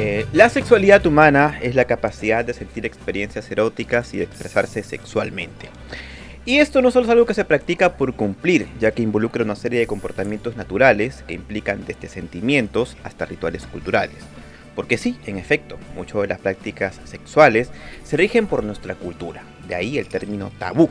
[0.00, 5.70] Eh, la sexualidad humana es la capacidad de sentir experiencias eróticas y de expresarse sexualmente.
[6.44, 9.56] Y esto no solo es algo que se practica por cumplir, ya que involucra una
[9.56, 14.18] serie de comportamientos naturales que implican desde sentimientos hasta rituales culturales.
[14.76, 17.70] Porque sí, en efecto, muchas de las prácticas sexuales
[18.04, 20.90] se rigen por nuestra cultura, de ahí el término tabú,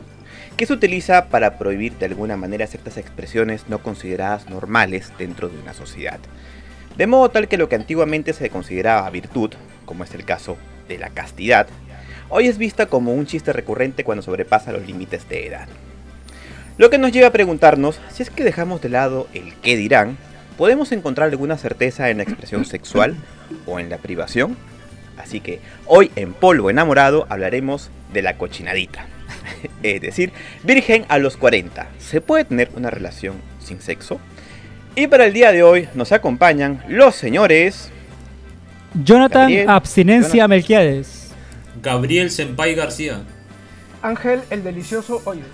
[0.58, 5.58] que se utiliza para prohibir de alguna manera ciertas expresiones no consideradas normales dentro de
[5.58, 6.18] una sociedad.
[6.98, 9.52] De modo tal que lo que antiguamente se consideraba virtud,
[9.84, 10.56] como es el caso
[10.88, 11.68] de la castidad,
[12.28, 15.68] hoy es vista como un chiste recurrente cuando sobrepasa los límites de edad.
[16.76, 20.18] Lo que nos lleva a preguntarnos si es que dejamos de lado el qué dirán,
[20.56, 23.14] ¿podemos encontrar alguna certeza en la expresión sexual
[23.64, 24.56] o en la privación?
[25.16, 29.06] Así que hoy en Polvo Enamorado hablaremos de la cochinadita.
[29.84, 30.32] es decir,
[30.64, 31.86] virgen a los 40.
[31.98, 34.18] ¿Se puede tener una relación sin sexo?
[34.98, 37.88] Y para el día de hoy nos acompañan los señores...
[39.04, 41.30] Jonathan Abstinencia Melquiades.
[41.80, 43.20] Gabriel Senpai García.
[44.02, 45.46] Ángel el Delicioso Hoyos.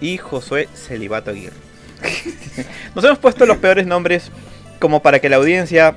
[0.00, 1.56] Y Josué Celibato Aguirre.
[2.94, 4.30] Nos hemos puesto los peores nombres
[4.78, 5.96] como para que la audiencia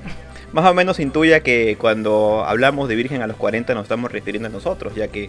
[0.51, 4.47] más o menos intuya que cuando hablamos de Virgen a los 40 nos estamos refiriendo
[4.47, 5.25] a nosotros, ya que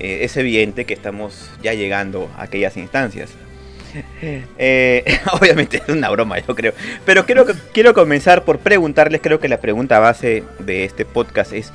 [0.00, 3.30] eh, es evidente que estamos ya llegando a aquellas instancias.
[4.58, 6.72] Eh, obviamente es una broma, yo creo.
[7.04, 11.72] Pero quiero, quiero comenzar por preguntarles, creo que la pregunta base de este podcast es,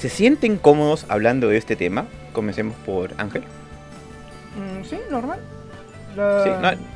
[0.00, 2.06] ¿Se sienten cómodos hablando de este tema?
[2.32, 3.42] Comencemos por Ángel.
[4.56, 5.40] Mm, sí, normal.
[6.14, 6.50] Sí,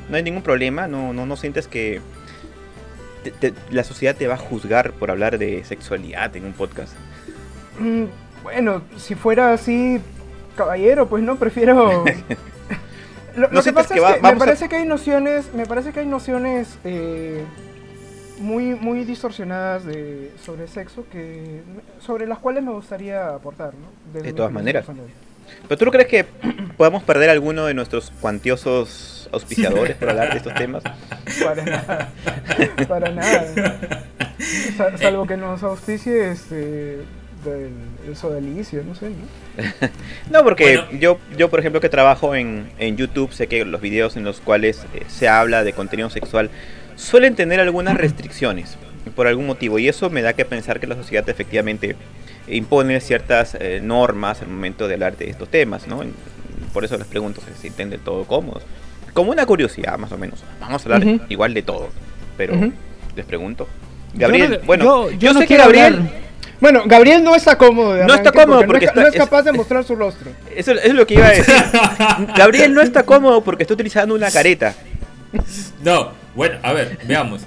[0.08, 2.00] no, hay ningún problema, no, no, no sientes que
[3.70, 6.94] la sociedad te va a juzgar por hablar de sexualidad en un podcast.
[7.78, 8.05] Mm,
[8.42, 10.00] bueno, si fuera así,
[10.56, 12.06] caballero, pues no, prefiero...
[13.36, 16.78] lo, que pasa es que me parece que hay nociones, me parece que hay nociones
[16.84, 17.44] eh,
[18.38, 21.62] muy, muy distorsionadas de, sobre sexo que
[22.00, 24.20] sobre las cuales me gustaría aportar, ¿no?
[24.20, 24.86] de todas maneras.
[25.68, 26.24] ¿Pero tú no crees que
[26.77, 30.83] podamos perder alguno de nuestros cuantiosos auspiciadores por hablar de estos temas?
[31.42, 32.12] Para nada.
[32.89, 34.05] Para nada.
[34.98, 37.05] salvo que nos auspicie este
[37.44, 39.88] del sodelicio, no sé, ¿no?
[40.30, 44.16] no, porque yo, yo, por ejemplo, que trabajo en, en YouTube, sé que los videos
[44.16, 46.50] en los cuales eh, se habla de contenido sexual
[46.96, 48.77] suelen tener algunas restricciones
[49.14, 51.96] por algún motivo y eso me da que pensar que la sociedad efectivamente
[52.48, 56.02] impone ciertas eh, normas al momento de hablar de estos temas, ¿no?
[56.72, 58.62] Por eso les pregunto si se sienten de todo cómodos.
[59.12, 60.42] Como una curiosidad, más o menos.
[60.60, 61.88] Vamos a hablar igual de todo,
[62.36, 62.54] pero
[63.14, 63.68] les pregunto.
[64.14, 66.08] Gabriel, bueno, yo, sé que Gabriel...
[66.64, 67.95] Bueno, Gabriel no está cómodo.
[68.07, 70.30] no está cómodo porque, no, es, capaz de mostrar su rostro.
[70.57, 71.55] Eso, eso es lo que iba a decir.
[72.39, 74.75] Gabriel no está cómodo porque está utilizando una careta.
[75.83, 77.42] No, bueno, a ver, veamos.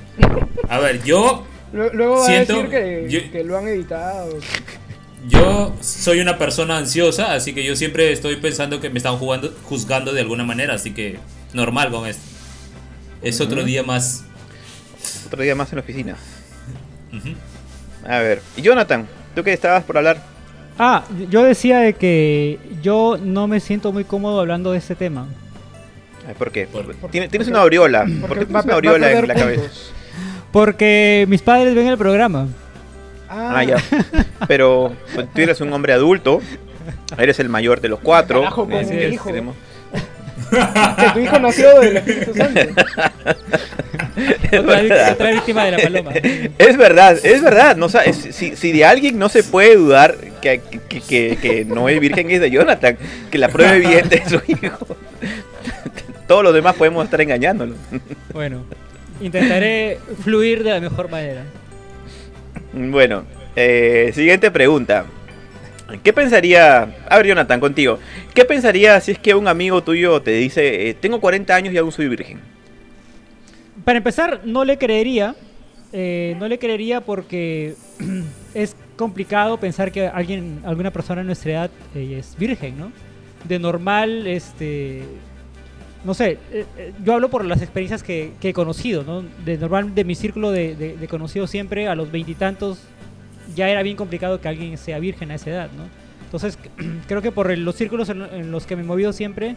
[0.70, 1.48] A ver, yo.
[1.74, 4.38] Luego va a decir que, lo han editado.
[5.28, 9.52] Yo soy una persona ansiosa, así que yo siempre estoy pensando que me están jugando,
[9.64, 11.18] juzgando de alguna manera, así que
[11.54, 12.22] normal con esto.
[13.24, 14.26] Es otro día más.
[15.26, 16.18] Otro día más en la oficina.
[18.07, 20.18] A ver, y Jonathan, ¿tú qué estabas por hablar?
[20.79, 25.28] Ah, yo decía de que yo no me siento muy cómodo hablando de este tema.
[26.38, 26.68] ¿Por qué?
[27.09, 28.06] tienes una aureola.
[28.28, 29.72] ¿Por qué tienes una aureola en la cabeza?
[30.51, 32.47] Porque mis padres ven el programa.
[33.29, 33.78] Ah, ya.
[34.47, 36.41] Pero pues, tú eres un hombre adulto.
[37.18, 38.39] Eres el mayor de los cuatro.
[38.39, 39.29] Carajo, eh, hijo.
[40.98, 42.59] que tu hijo nació del Espíritu Santo.
[44.52, 45.12] Es verdad.
[45.14, 46.12] Otra víctima de la paloma.
[46.58, 47.75] Es verdad, es verdad.
[47.75, 52.00] No, si, si de alguien no se puede dudar que, que, que, que no es
[52.00, 52.98] virgen es de Jonathan,
[53.30, 54.98] que la prueba evidente es su hijo
[56.28, 57.75] todos los demás podemos estar engañándolo.
[58.34, 58.64] Bueno,
[59.22, 61.44] intentaré fluir de la mejor manera.
[62.74, 63.24] Bueno,
[63.56, 65.06] eh, siguiente pregunta.
[66.03, 68.00] ¿Qué pensaría, a ver Jonathan, contigo,
[68.34, 71.78] qué pensaría si es que un amigo tuyo te dice, eh, tengo 40 años y
[71.78, 72.40] aún soy virgen?
[73.86, 75.36] Para empezar, no le creería,
[75.94, 77.75] eh, no le creería porque
[78.53, 82.92] es complicado pensar que alguien, alguna persona de nuestra edad es virgen, ¿no?
[83.48, 85.04] De normal, este,
[86.04, 89.24] no sé, eh, eh, yo hablo por las experiencias que, he conocido, ¿no?
[89.45, 92.80] De normal, de mi círculo de, de, conocidos siempre, a los veintitantos,
[93.56, 95.84] ya era bien complicado que alguien sea virgen a esa edad, ¿no?
[96.26, 96.58] Entonces,
[97.08, 99.56] creo que por los círculos en, los que me he movido siempre,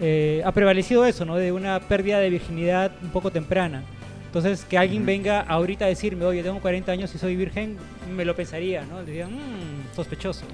[0.00, 1.36] eh, ha prevalecido eso, ¿no?
[1.36, 3.82] De una pérdida de virginidad un poco temprana.
[4.26, 7.78] Entonces, que alguien venga ahorita a decirme, oye, tengo 40 años y soy virgen,
[8.14, 9.02] me lo pensaría, ¿no?
[9.02, 10.44] Diría, mmm, sospechoso.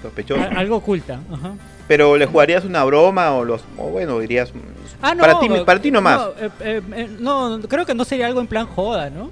[0.00, 0.40] Sospechoso.
[0.56, 1.54] algo oculta, ajá.
[1.88, 4.52] Pero le jugarías una broma o los o bueno dirías
[5.00, 6.18] ah, no, para ti para ti nomás.
[6.18, 9.30] No, eh, eh, eh, no, creo que no sería algo en plan joda, ¿no?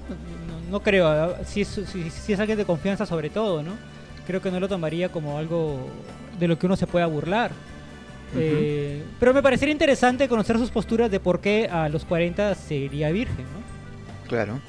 [0.75, 1.37] No creo.
[1.45, 3.71] Si es, si, si es alguien de confianza sobre todo, ¿no?
[4.27, 5.87] Creo que no lo tomaría como algo
[6.37, 7.51] de lo que uno se pueda burlar.
[8.35, 13.09] Eh, pero me parecería interesante conocer sus posturas de por qué a los 40 seguiría
[13.11, 14.27] virgen, ¿no?
[14.27, 14.59] Claro.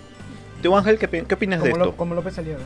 [0.63, 1.97] ¿Tú, Ángel, qué, qué opinas de esto?
[1.97, 2.63] como López Aliaga.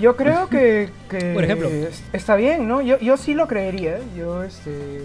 [0.00, 0.90] Yo creo que,
[1.34, 1.70] por ejemplo,
[2.12, 2.82] está bien, ¿no?
[2.82, 4.00] Yo, yo sí lo creería.
[4.16, 5.02] Yo, este,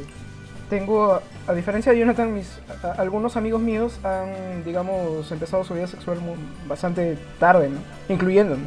[0.71, 2.61] tengo, a diferencia de Jonathan, mis,
[2.97, 6.17] algunos amigos míos han, digamos, empezado su vida sexual
[6.65, 7.79] bastante tarde, ¿no?
[8.07, 8.63] Incluyéndome.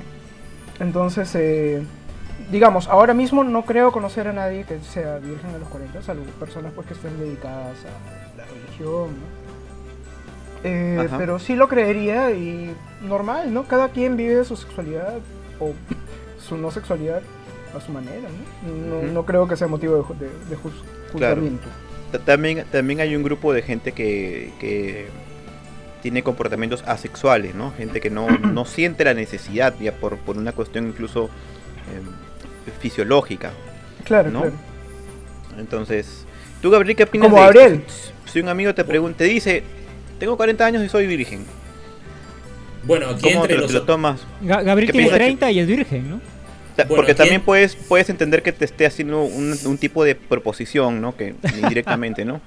[0.81, 1.83] Entonces, eh,
[2.53, 6.25] digamos, ahora mismo no creo conocer a nadie que sea virgen a los 40, salvo
[6.39, 9.09] personas pues que estén dedicadas a la religión,
[10.63, 13.65] eh, pero sí lo creería y normal, ¿no?
[13.65, 15.21] Cada quien vive su sexualidad
[15.59, 15.73] o
[16.39, 17.23] su no sexualidad
[17.75, 19.11] a su manera, ¿no?
[19.11, 21.67] No, creo que sea motivo de, de, juzgamiento.
[22.21, 25.07] También, también hay un grupo de gente que,
[26.03, 27.73] tiene comportamientos asexuales, ¿no?
[27.73, 31.31] Gente que no, no siente la necesidad, ya por, por una cuestión incluso
[31.95, 32.05] em,
[32.79, 33.53] fisiológica.
[34.05, 34.41] Claro, ¿no?
[34.43, 34.57] claro.
[35.59, 36.27] Entonces,
[36.61, 37.83] ¿tú, Gabriel, qué opinas Como Gabriel.
[38.27, 39.63] Si un amigo te pregunta, te dice,
[40.19, 41.47] tengo 40 años y soy virgen.
[42.83, 43.73] Bueno, aquí entre los...
[43.73, 44.27] lo tomas?
[44.43, 46.34] Gabriel tiene 30 y es virgen, ¿no?
[46.89, 51.17] Porque también puedes, puedes entender que te esté haciendo un, un tipo de proposición, ¿no?
[51.17, 52.41] Que indirectamente, ¿no?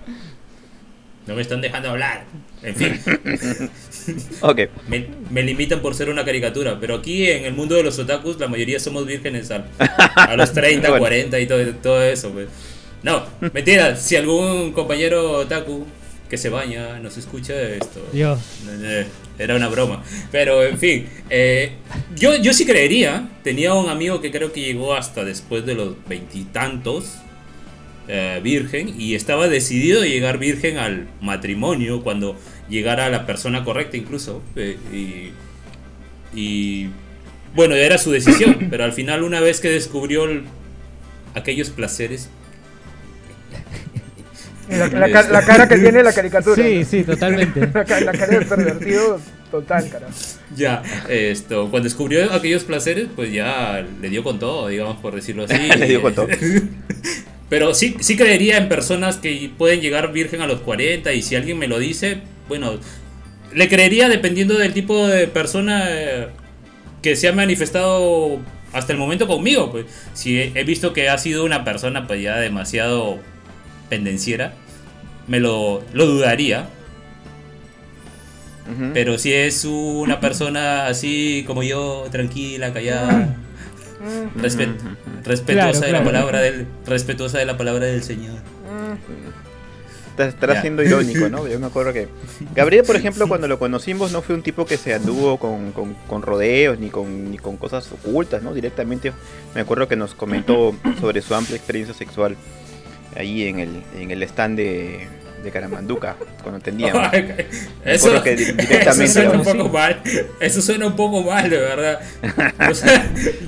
[1.28, 2.24] No me están dejando hablar.
[2.64, 3.00] En fin.
[4.42, 4.62] ok.
[5.30, 8.48] Me, limitan por ser una caricatura, pero aquí en el mundo de los otakus la
[8.48, 9.66] mayoría somos vírgenes a,
[10.36, 12.32] los 30, 40 y todo, todo eso.
[12.32, 12.48] Pues.
[13.04, 13.24] No,
[13.54, 13.98] mentira.
[13.98, 15.86] Si algún compañero otaku
[16.30, 18.02] que se baña nos escucha esto.
[18.14, 18.40] Dios.
[19.40, 20.04] Era una broma.
[20.32, 21.72] Pero en fin, eh,
[22.16, 23.30] yo, yo sí creería.
[23.44, 27.18] Tenía un amigo que creo que llegó hasta después de los veintitantos
[28.10, 32.38] eh, virgen y estaba decidido a llegar virgen al matrimonio cuando
[32.70, 34.42] llegara la persona correcta incluso.
[34.56, 35.32] Eh,
[36.34, 36.88] y,
[37.56, 40.26] bueno, era su decisión, pero al final una vez que descubrió
[41.36, 42.30] aquellos placeres...
[44.70, 46.62] La, cara que tiene la caricatura.
[46.62, 47.62] Sí, sí, totalmente.
[47.74, 49.20] la, cara del pervertido
[49.50, 50.08] total, cara.
[50.56, 55.46] Ya, esto, cuando descubrió aquellos placeres, pues ya le dio con todo, digamos, por decirlo
[55.46, 55.58] así.
[55.78, 56.28] le dio con todo.
[57.50, 61.36] Pero sí, sí creería en personas que pueden llegar virgen a los 40 y si
[61.36, 62.20] alguien me lo dice,
[62.50, 62.74] bueno,
[63.54, 66.28] le creería dependiendo del tipo de persona eh,
[67.02, 68.40] que se ha manifestado
[68.74, 69.72] hasta el momento conmigo.
[69.72, 73.20] Pues si he, visto que ha sido una persona pues ya demasiado
[73.90, 74.54] pendenciera,
[75.28, 76.70] me lo, lo dudaría.
[78.94, 83.38] Pero si es una persona así como yo, tranquila, callada
[85.24, 88.36] respetuosa de la palabra del respetuosa de la palabra del Señor.
[90.18, 91.48] Estará siendo irónico, ¿no?
[91.50, 92.08] Yo me acuerdo que
[92.56, 96.22] Gabriel, por ejemplo, cuando lo conocimos, no fue un tipo que se anduvo con, con,
[96.24, 98.54] rodeos ni con, ni con cosas ocultas, ¿no?
[98.54, 99.14] Directamente
[99.54, 102.36] me acuerdo que nos comentó sobre su amplia experiencia sexual
[103.16, 105.08] ahí en el, en el stand de,
[105.44, 107.10] de Caramanduca, cuando teníamos.
[107.86, 108.24] eso,
[109.08, 110.02] suena un poco mal.
[110.40, 112.00] Eso suena un poco mal, de verdad.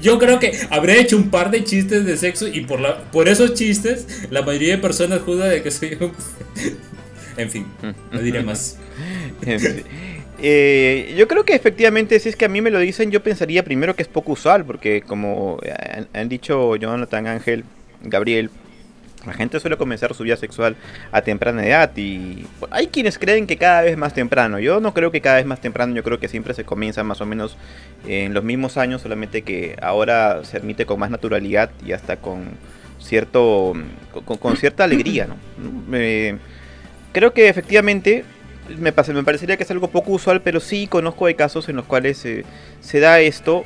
[0.01, 3.27] yo creo que habré hecho un par de chistes de sexo y por, la, por
[3.27, 6.13] esos chistes la mayoría de personas juzga de que soy un...
[7.37, 7.65] en fin,
[8.11, 8.77] no diré más.
[10.41, 13.63] Eh, yo creo que efectivamente, si es que a mí me lo dicen, yo pensaría
[13.63, 15.59] primero que es poco usual, porque como
[16.13, 17.65] han dicho Jonathan Ángel,
[18.03, 18.49] Gabriel,
[19.25, 20.75] la gente suele comenzar su vida sexual
[21.11, 24.59] a temprana edad y hay quienes creen que cada vez más temprano.
[24.59, 27.19] Yo no creo que cada vez más temprano, yo creo que siempre se comienza más
[27.19, 27.57] o menos
[28.07, 32.45] en los mismos años, solamente que ahora se admite con más naturalidad y hasta con
[32.99, 33.73] cierto
[34.39, 35.35] con, cierta alegría, ¿no?
[37.13, 38.25] creo que efectivamente
[38.77, 41.85] me, me parecería que es algo poco usual, pero sí conozco de casos en los
[41.85, 43.65] cuales se da esto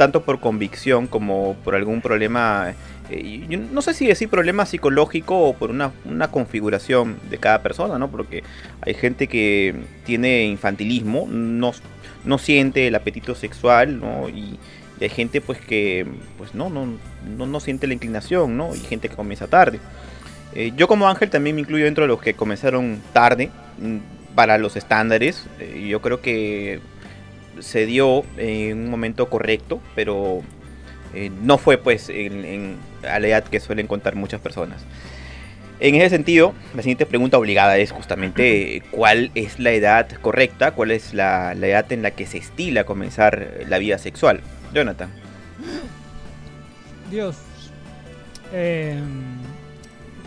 [0.00, 2.72] tanto por convicción como por algún problema
[3.10, 5.92] eh, no sé si decir problema psicológico o por una,
[6.30, 8.08] configuración de cada persona, ¿no?
[8.08, 8.44] Porque
[8.82, 9.74] hay gente que
[10.04, 11.72] tiene infantilismo, no,
[12.24, 14.28] no siente el apetito sexual, ¿no?
[14.28, 14.58] Y,
[15.00, 16.86] hay gente pues que pues no, no,
[17.24, 18.74] no, siente la inclinación, ¿no?
[18.74, 19.80] Y gente que comienza tarde.
[20.54, 23.48] Eh, yo como Ángel también me incluyo dentro de los que comenzaron tarde
[23.78, 25.46] mm, para los estándares.
[25.58, 26.80] Eh, yo creo que
[27.60, 30.42] se dio en un momento correcto, pero
[31.42, 32.76] no fue pues en,
[33.08, 34.84] a la edad que suelen contar muchas personas.
[35.80, 40.90] En ese sentido, la siguiente pregunta obligada es justamente cuál es la edad correcta, cuál
[40.90, 44.40] es la, edad en la que se estila comenzar la vida sexual.
[44.74, 45.08] Jonathan.
[47.10, 47.36] Dios.
[48.52, 49.38] Em,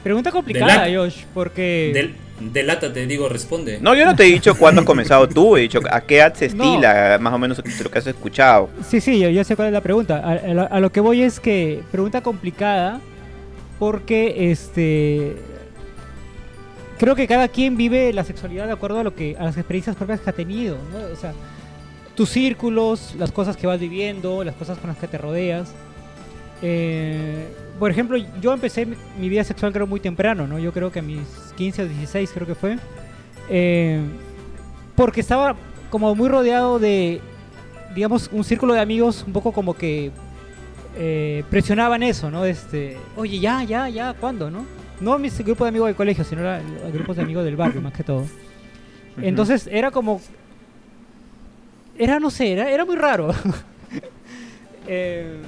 [0.01, 2.15] pregunta complicada, Josh, porque...
[2.39, 3.79] Delátate, digo, responde.
[3.79, 6.33] No, yo no te he dicho cuándo has comenzado tú, he dicho a qué edad
[6.33, 8.69] se estila, más o menos lo que has escuchado.
[8.87, 10.17] Sí, sí, yo, sé cuál es la pregunta.
[10.19, 12.99] A, lo que voy es que, pregunta complicada,
[13.79, 15.35] porque este.
[16.97, 19.95] Creo que cada quien vive la sexualidad de acuerdo a lo que a las experiencias
[19.95, 21.13] propias que ha tenido, ¿no?
[21.13, 21.33] O sea,
[22.15, 25.73] tus círculos, las cosas que vas viviendo, las cosas con las que te rodeas.
[26.61, 27.47] Eh,
[27.83, 30.57] por ejemplo, yo empecé mi, vida sexual creo muy temprano, ¿no?
[30.57, 32.77] Yo creo que a mis 15 o 16 creo que fue.
[33.49, 33.99] Eh,
[34.95, 35.57] porque estaba
[35.89, 37.19] como muy rodeado de,
[37.93, 40.11] digamos, un círculo de amigos un poco como que
[40.95, 42.45] eh, presionaban eso, ¿no?
[42.45, 44.65] Este, oye, ya, ya, ya, ¿cuándo, no?
[45.01, 47.91] No mis grupos de amigos del colegio, sino los grupos de amigos del barrio, más
[47.91, 48.25] que todo.
[49.21, 50.21] Entonces era como...
[51.97, 53.35] Era, no sé, era, era muy raro.
[54.87, 55.41] eh,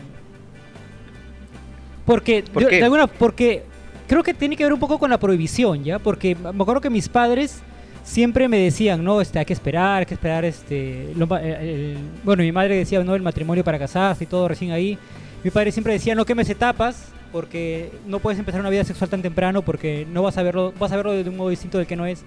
[2.05, 3.63] porque, De alguna, porque
[4.07, 5.99] creo que tiene que ver un poco con la prohibición, ¿ya?
[5.99, 7.61] Porque me acuerdo que mis padres
[8.03, 11.11] siempre me decían, no, este, hay que esperar, hay que esperar, este...
[11.41, 14.97] Eh, bueno, mi madre decía, no, el matrimonio para casarse y todo recién ahí.
[15.43, 19.21] Mi padre siempre decía, no quemes etapas, porque no puedes empezar una vida sexual tan
[19.21, 21.95] temprano, porque no vas a verlo, vas a verlo de un modo distinto del que
[21.95, 22.23] no es.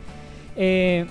[0.56, 1.06] Eh,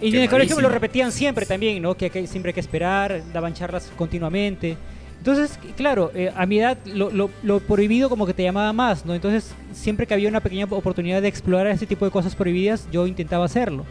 [0.00, 1.94] y en el colegio me lo repetían siempre también, ¿no?
[1.94, 4.78] Que, que siempre hay que esperar, daban charlas continuamente.
[5.20, 7.28] Entonces, claro, eh, a mi edad lo,
[7.60, 9.14] prohibido como que te llamaba más, ¿no?
[9.14, 13.06] Entonces, siempre que había una pequeña oportunidad de explorar este tipo de cosas prohibidas, yo
[13.06, 13.84] intentaba hacerlo.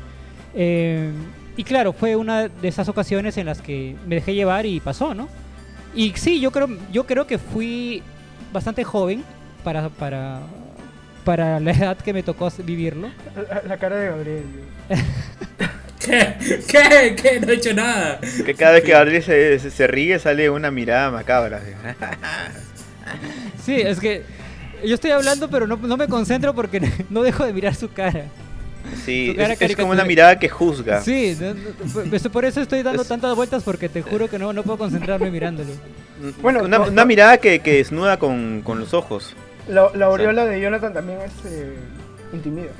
[0.56, 1.12] Eh,
[1.56, 5.14] y claro, fue una de esas ocasiones en las que me dejé llevar y pasó,
[5.14, 5.30] ¿no?
[5.94, 8.02] Y sí, yo creo, yo creo que fui
[8.52, 9.24] bastante joven
[9.64, 10.40] para, para,
[11.26, 13.10] para la edad que me tocó vivirlo.
[13.68, 14.46] La, cara de Gabriel.
[16.10, 16.36] ¿Qué?
[16.68, 17.16] ¿Qué?
[17.16, 17.40] ¿Qué?
[17.40, 18.20] No he hecho nada.
[18.46, 21.62] Que cada vez que Gabriel se, se, ríe sale una mirada macabra.
[23.66, 24.24] Sí, es que
[24.86, 28.26] yo estoy hablando pero no, no me concentro porque no dejo de mirar su cara.
[29.06, 31.02] Sí, es, como una mirada que juzga.
[31.02, 31.38] Sí,
[32.32, 35.72] por eso estoy dando tantas vueltas porque te juro que no, no puedo concentrarme mirándolo.
[36.42, 39.36] Bueno, una, mirada que, que desnuda con, con los ojos.
[39.68, 41.76] La, la aureola de Jonathan también es eh,
[42.34, 42.72] intimida.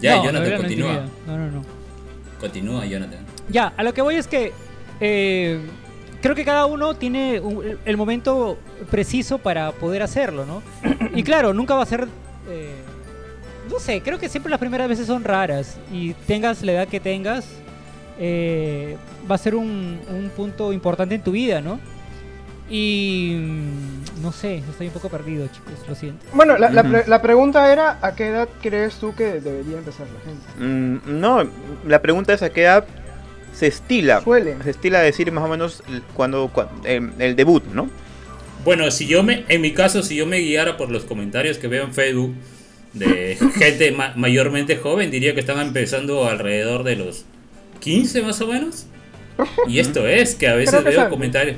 [0.00, 1.04] Ya, Jonathan continúa.
[1.26, 1.78] No, no, no.
[2.40, 3.18] Continúa, Jonathan.
[3.48, 4.52] Ya, a lo que voy es que
[5.00, 5.60] eh,
[6.20, 7.40] creo que cada uno tiene
[7.84, 8.58] el momento
[8.90, 10.62] preciso para poder hacerlo, ¿no?
[11.14, 12.06] Y claro, nunca va a ser...
[12.48, 12.74] Eh,
[13.70, 17.00] no sé, creo que siempre las primeras veces son raras y tengas la edad que
[17.00, 17.46] tengas,
[18.18, 18.96] eh,
[19.30, 21.78] va a ser un, un punto importante en tu vida, ¿no?
[22.70, 26.26] Y mm, no sé, estoy un poco perdido, chicos, lo siento.
[26.34, 30.46] Bueno, la, la, pregunta era, ¿a qué edad crees tú que debería empezar la gente?
[30.58, 31.48] Mm, no,
[31.86, 32.84] la pregunta es a qué edad
[33.52, 34.20] se estila.
[34.20, 34.56] Suele.
[34.62, 35.82] Se estila decir más o menos
[36.14, 36.50] cuando,
[36.84, 37.88] em, el debut, ¿no?
[38.64, 41.68] Bueno, si yo me, en mi caso, si yo me guiara por los comentarios que
[41.68, 42.34] veo en Facebook
[42.92, 47.24] de gente mayormente joven, diría que están empezando alrededor de los
[47.80, 48.86] 15 más o menos.
[49.68, 51.56] Y esto es, que a veces veo comentarios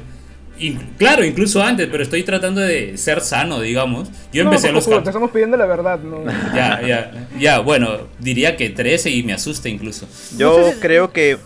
[0.99, 4.09] claro, incluso antes, pero estoy tratando de ser sano, digamos.
[4.33, 6.25] Yo empecé a los Te estamos pidiendo la verdad, ¿no?
[6.55, 10.07] ya, ya, ya, bueno, diría que 13 y me asusta incluso.
[10.37, 11.39] Yo creo que,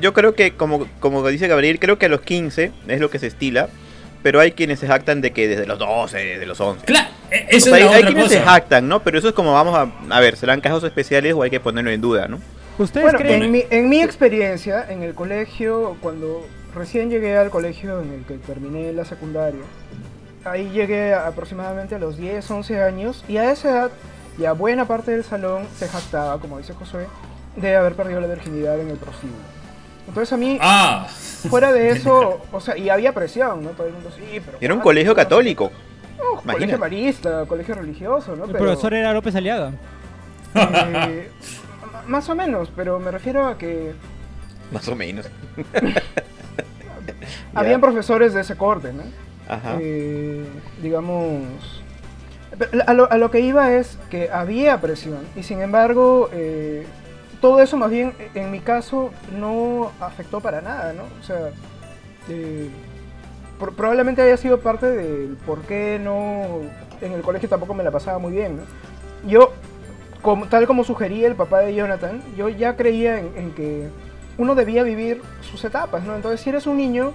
[0.00, 3.18] yo creo que, como, como dice Gabriel, creo que a los 15 es lo que
[3.18, 3.68] se estila.
[4.20, 6.84] Pero hay quienes se jactan de que desde los 12, desde los 11.
[6.84, 9.00] Claro, e, eso es hay, hay quienes se jactan, ¿no?
[9.00, 9.92] Pero eso es como vamos a...
[10.10, 12.40] A ver, ¿serán casos especiales o hay que ponerlo en duda, ¿no?
[12.78, 13.44] ¿Ustedes bueno, creen?
[13.44, 16.44] En mi, en mi experiencia, en el colegio, cuando
[16.78, 19.60] recién llegué al colegio en el que terminé la secundaria.
[20.44, 23.90] Ahí llegué aproximadamente a los 10, 11 años y a esa edad
[24.38, 27.06] ya buena parte del salón se jactaba, como dice Josué,
[27.56, 29.42] de haber perdido la virginidad en el prostíbulo.
[30.06, 31.06] Entonces a mí, ah.
[31.50, 33.70] fuera de eso, o sea, y había presión, ¿no?
[33.70, 34.58] Todo el mundo sí, pero...
[34.60, 35.70] Era un colegio católico.
[36.46, 38.44] colegio marista, colegio religioso, ¿no?
[38.44, 39.72] El profesor era López Aliaga.
[40.54, 41.30] Eh,
[42.06, 43.92] más o menos, pero me refiero a que...
[44.70, 45.26] Más o menos.
[47.54, 49.02] Habían profesores de ese corte, ¿no?
[49.48, 49.76] Ajá.
[49.80, 50.44] Eh,
[50.82, 51.82] digamos...
[52.86, 56.86] A lo, que iba es que había presión y sin embargo eh,
[57.40, 61.04] todo eso más bien en mi caso no afectó para nada, ¿no?
[61.20, 61.50] O sea,
[62.28, 62.68] eh,
[63.76, 66.62] probablemente haya sido parte del por qué no
[67.00, 68.62] en el colegio tampoco me la pasaba muy bien, ¿no?
[69.28, 69.52] Yo,
[70.22, 73.88] como, tal como sugería el papá de Jonathan, yo ya creía en, en que
[74.38, 76.14] uno debía vivir sus etapas, ¿no?
[76.16, 77.12] Entonces si eres un niño,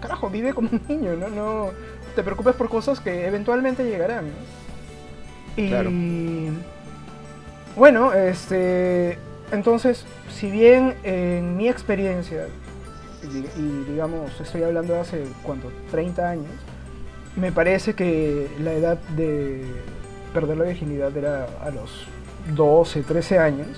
[0.00, 1.28] carajo, vive como un niño, ¿no?
[1.28, 1.70] No
[2.14, 4.26] te preocupes por cosas que eventualmente llegarán.
[5.56, 6.48] Y
[7.76, 9.18] bueno, este,
[9.50, 12.46] entonces, si bien en mi experiencia,
[13.22, 15.70] y, digamos, estoy hablando de hace, ¿cuánto?
[15.90, 16.52] 30 años,
[17.36, 19.64] me parece que la edad de
[20.34, 22.06] perder la virginidad era a los
[22.54, 23.68] 12, 13 años.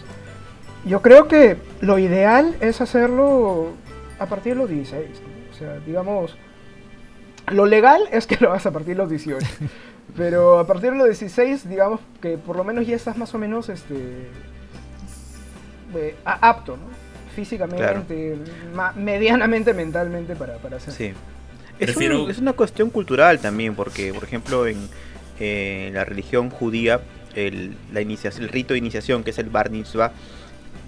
[0.87, 3.73] Yo creo que lo ideal es hacerlo
[4.19, 5.05] a partir de los 16.
[5.50, 6.37] O sea, digamos,
[7.50, 9.47] lo legal es que lo hagas a partir de los 18.
[10.17, 13.38] pero a partir de los 16, digamos que por lo menos ya estás más o
[13.38, 13.95] menos este,
[15.95, 17.05] eh, apto, ¿no?
[17.35, 18.37] Físicamente,
[18.95, 20.95] medianamente, mentalmente para, para hacer.
[20.95, 21.12] Sí.
[21.81, 27.00] Es, es, una cuestión cultural también, porque, por ejemplo, en la religión judía,
[27.35, 30.12] el, la iniciación, el rito de iniciación, que es el Bar Mitzvah,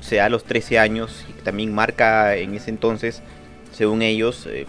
[0.01, 3.23] se da a los 13 años y también marca en ese entonces,
[3.73, 4.67] según ellos, eh,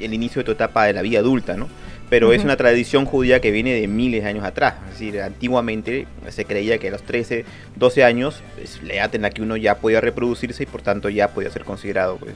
[0.00, 1.68] el inicio de tu etapa de la vida adulta, ¿no?
[2.08, 4.74] Pero es una tradición judía que viene de miles de años atrás.
[4.86, 9.22] Es decir, antiguamente se creía que a los 13, 12 años es la edad en
[9.22, 12.32] la que uno ya podía reproducirse y por tanto ya podía ser considerado pues,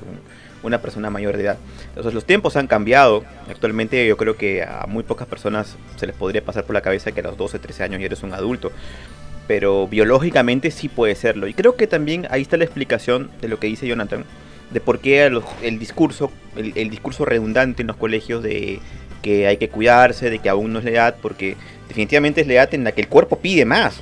[0.65, 1.59] una persona mayor de edad.
[1.91, 3.23] Entonces los tiempos han cambiado.
[3.49, 7.13] Actualmente yo creo que a muy pocas personas se les podría pasar por la cabeza
[7.13, 8.73] que a los 12, 13 años ya eres un adulto
[9.47, 11.49] pero biológicamente sí puede serlo.
[11.49, 14.25] Y creo que también ahí está la explicación de lo que dice Jonathan,
[14.71, 18.81] de por qué el discurso, el, discurso redundante en los colegios de
[19.23, 21.57] que hay que cuidarse, de que aún no es la edad, porque
[21.89, 24.01] definitivamente es la edad en la que el cuerpo pide más.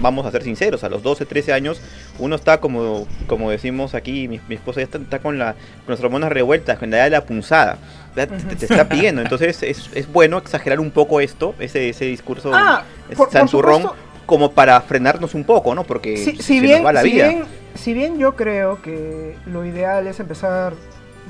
[0.00, 1.80] vamos a ser sinceros, a los 12, 13 años
[2.18, 6.30] uno está como, como decimos aquí, mi, esposa ya está, con, la, con las hormonas
[6.30, 7.78] revueltas, con la edad de la punzada.
[8.14, 8.28] Te,
[8.64, 12.84] está pidiendo, entonces es, es, bueno exagerar un poco esto, ese, ese discurso ah,
[13.32, 13.90] santurrón
[14.26, 15.84] como para frenarnos un poco, ¿no?
[15.84, 17.28] Porque si, se bien, nos va la vida.
[17.28, 20.74] Bien, si bien yo creo que lo ideal es empezar,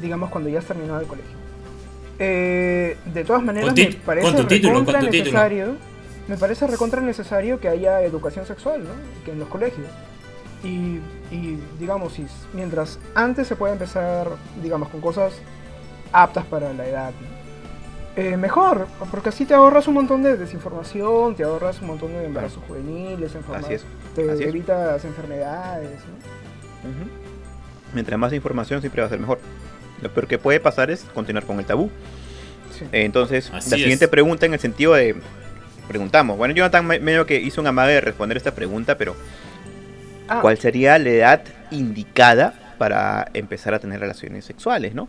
[0.01, 1.33] digamos, cuando ya has terminado el colegio.
[2.19, 5.77] Eh, de todas maneras, me parece recontra necesario.
[6.27, 8.91] Me parece recontra necesario que haya educación sexual, ¿no?
[9.25, 9.89] Que en los colegios.
[10.63, 14.29] Y, y digamos, si, mientras antes se puede empezar,
[14.63, 15.35] digamos, con cosas
[16.13, 17.13] aptas para la edad,
[18.17, 22.25] eh, mejor, porque así te ahorras un montón de desinformación, te ahorras un montón de
[22.25, 23.33] embarazos juveniles,
[24.15, 25.99] te evitas enfermedades.
[27.93, 29.41] Mientras más información siempre va a ser mejor.
[30.01, 31.91] Lo peor que puede pasar es continuar con el tabú.
[32.93, 35.17] entonces, la siguiente pregunta en el sentido de...
[35.89, 39.15] Preguntamos, bueno, Jonathan medio que hizo un amague de responder esta pregunta, pero
[40.29, 40.39] ah.
[40.41, 45.09] ¿cuál sería la edad indicada para empezar a tener relaciones sexuales, no?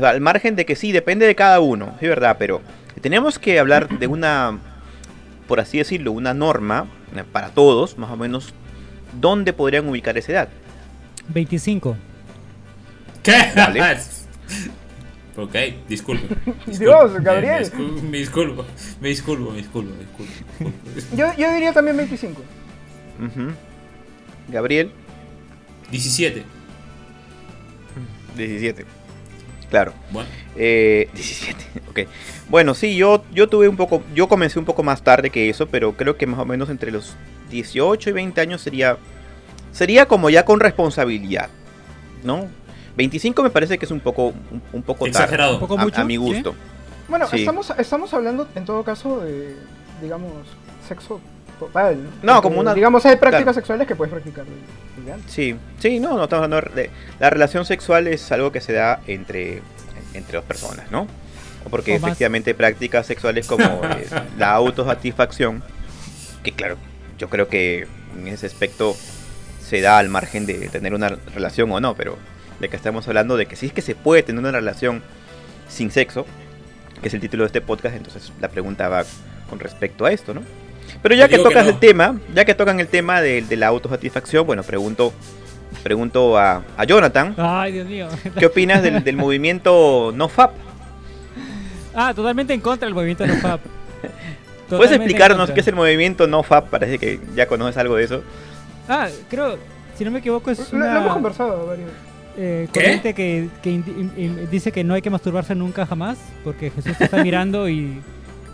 [0.00, 2.62] Al margen de que sí, depende de cada uno, es verdad, pero
[3.00, 4.58] tenemos que hablar de una,
[5.48, 8.54] por así decirlo, una norma eh, para todos, más o menos,
[9.20, 10.48] ¿dónde podrían ubicar esa edad?
[11.28, 11.96] 25.
[13.22, 13.36] ¿Qué?
[15.36, 15.56] ok,
[15.88, 16.34] disculpe.
[16.78, 17.70] Dios, Gabriel.
[18.10, 18.64] Me disculpo,
[19.00, 21.16] me disculpo, me disculpo, me disculpo.
[21.16, 22.42] Yo, yo diría también 25.
[24.48, 24.90] Gabriel.
[25.90, 26.42] 17.
[28.36, 29.01] 17.
[29.72, 29.94] Claro.
[30.10, 30.28] Bueno.
[30.54, 31.08] 17,
[31.64, 32.00] eh, ok.
[32.50, 35.66] Bueno, sí, yo, yo tuve un poco, yo comencé un poco más tarde que eso,
[35.66, 37.16] pero creo que más o menos entre los
[37.50, 38.98] 18 y 20 años sería,
[39.72, 41.48] sería como ya con responsabilidad,
[42.22, 42.48] ¿no?
[42.98, 44.34] 25 me parece que es un poco,
[44.74, 45.54] un, poco Exagerado.
[45.54, 46.02] ¿Un poco mucho?
[46.02, 46.54] A, mi gusto.
[47.08, 49.56] Bueno, estamos, estamos hablando en todo caso de,
[50.02, 50.32] digamos,
[50.86, 51.18] sexo
[52.22, 52.42] ¿no?
[52.42, 52.74] como una.
[52.74, 54.44] Digamos, hay prácticas sexuales que puedes practicar.
[55.26, 56.90] Sí, sí, no, no estamos hablando de.
[57.18, 59.62] La relación sexual es algo que se da entre,
[60.14, 61.06] entre dos personas, ¿no?
[61.70, 65.62] Porque efectivamente prácticas sexuales como eh, la autosatisfacción,
[66.42, 66.76] que claro,
[67.18, 67.86] yo creo que
[68.18, 68.96] en ese aspecto
[69.60, 72.18] se da al margen de tener una relación o no, pero
[72.60, 75.02] de que estamos hablando de que si es que se puede tener una relación
[75.68, 76.26] sin sexo,
[77.00, 79.04] que es el título de este podcast, entonces la pregunta va
[79.48, 80.42] con respecto a esto, ¿no?
[81.02, 84.62] Pero ya que tocas el tema, ya que tocan el tema de, la autosatisfacción, bueno,
[84.62, 85.12] pregunto
[85.82, 87.34] pregunto a, Jonathan.
[87.36, 88.08] Ay, Dios mío.
[88.38, 90.52] ¿Qué opinas del, movimiento NoFap?
[91.94, 93.60] Ah, totalmente en contra del movimiento NoFap.
[94.68, 96.68] ¿Puedes explicarnos qué es el movimiento NoFap?
[96.68, 98.22] Parece que ya conoces algo de eso.
[98.88, 99.58] Ah, creo,
[99.96, 100.94] si no me equivoco, es una...
[100.94, 101.90] Lo hemos conversado varios.
[102.36, 103.82] Eh, corriente que, que
[104.50, 108.00] dice que no hay que masturbarse nunca jamás porque Jesús te está mirando y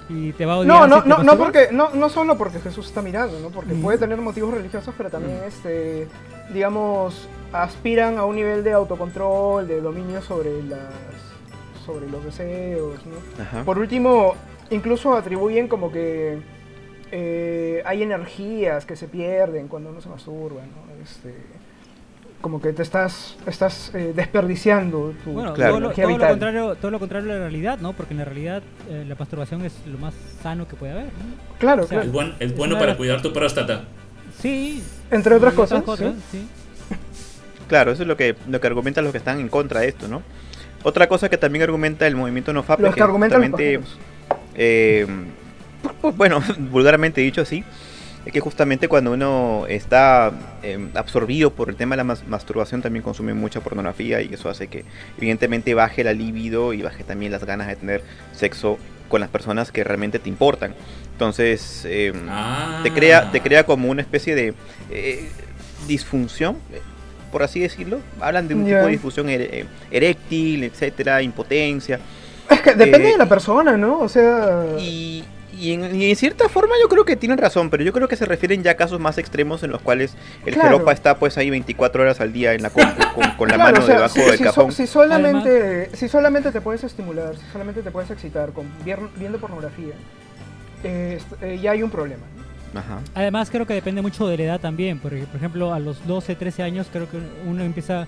[0.08, 0.68] y te va a odiar.
[0.68, 3.50] No, no, no, no, porque, no, no solo porque Jesús está mirando, ¿no?
[3.50, 6.08] porque puede tener motivos religiosos, pero también, este,
[6.52, 10.80] digamos, aspiran a un nivel de autocontrol, de dominio sobre las
[11.88, 13.00] sobre los deseos.
[13.06, 13.64] ¿no?
[13.64, 14.34] Por último,
[14.68, 16.38] incluso atribuyen como que
[17.10, 20.60] eh, hay energías que se pierden cuando uno se masturba.
[20.62, 21.02] ¿no?
[21.02, 21.34] Este,
[22.40, 27.32] como que te estás, estás eh, desperdiciando tu bueno, todo, lo, contrario, todo lo contrario
[27.32, 27.92] a la realidad, ¿no?
[27.94, 31.06] Porque en la realidad eh, la masturbación es lo más sano que puede haber.
[31.58, 32.04] Claro, claro.
[32.38, 33.84] Es, bueno para cuidar tu próstata.
[34.38, 34.82] Sí.
[35.10, 35.82] Entre otras cosas.
[37.68, 40.08] Claro, eso es lo que, lo que argumentan los que están en contra de esto,
[40.08, 40.22] ¿no?
[40.84, 43.52] Otra cosa que también argumenta el movimiento no FAP es que, argumentan
[44.54, 45.06] eh,
[46.16, 47.64] bueno, vulgarmente dicho así,
[48.32, 53.34] que justamente cuando uno está em, absorbido por el tema de la masturbación también consume
[53.34, 54.84] mucha pornografía y eso hace que
[55.16, 59.72] evidentemente baje la libido y baje también las ganas de tener sexo con las personas
[59.72, 60.74] que realmente te importan.
[61.12, 62.14] Entonces em,
[62.82, 64.54] te, crea, te crea como una especie de
[64.90, 65.28] eh,
[65.86, 66.58] disfunción,
[67.32, 68.00] por así decirlo.
[68.20, 71.98] Hablan de un tipo de disfunción eh, eréctil, etcétera, impotencia.
[72.50, 74.00] Es que depende eh, de la persona, ¿no?
[74.00, 74.64] O sea...
[74.78, 75.24] Y,
[75.58, 78.62] y en, cierta forma yo creo que tienen razón, pero yo creo que se refieren
[78.62, 80.14] ya a casos más extremos en los cuales
[80.46, 80.88] el claro.
[80.90, 82.84] está pues ahí 24 horas al día en la con,
[83.36, 84.72] con, la mano debajo del cajón.
[84.72, 89.94] si, solamente, si solamente te puedes estimular, si solamente te puedes excitar con viendo pornografía,
[90.84, 91.18] eh,
[91.60, 92.22] ya hay un problema.
[93.14, 96.36] Además creo que depende mucho de la edad también, porque por ejemplo a los 12,
[96.36, 98.06] 13 años creo que uno empieza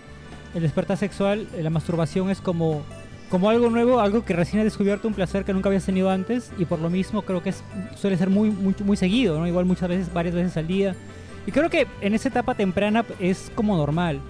[0.55, 2.83] el despertar sexual, eh, la masturbación es como
[3.31, 6.51] como algo nuevo, algo que recién ha descubierto un placer que nunca habías tenido antes
[6.59, 7.63] y por lo mismo creo que es,
[7.97, 9.47] suele ser muy, muy, muy seguido, ¿no?
[9.47, 10.97] Igual muchas veces, varias veces al día.
[11.47, 14.21] Y creo que en esa etapa temprana es como normal.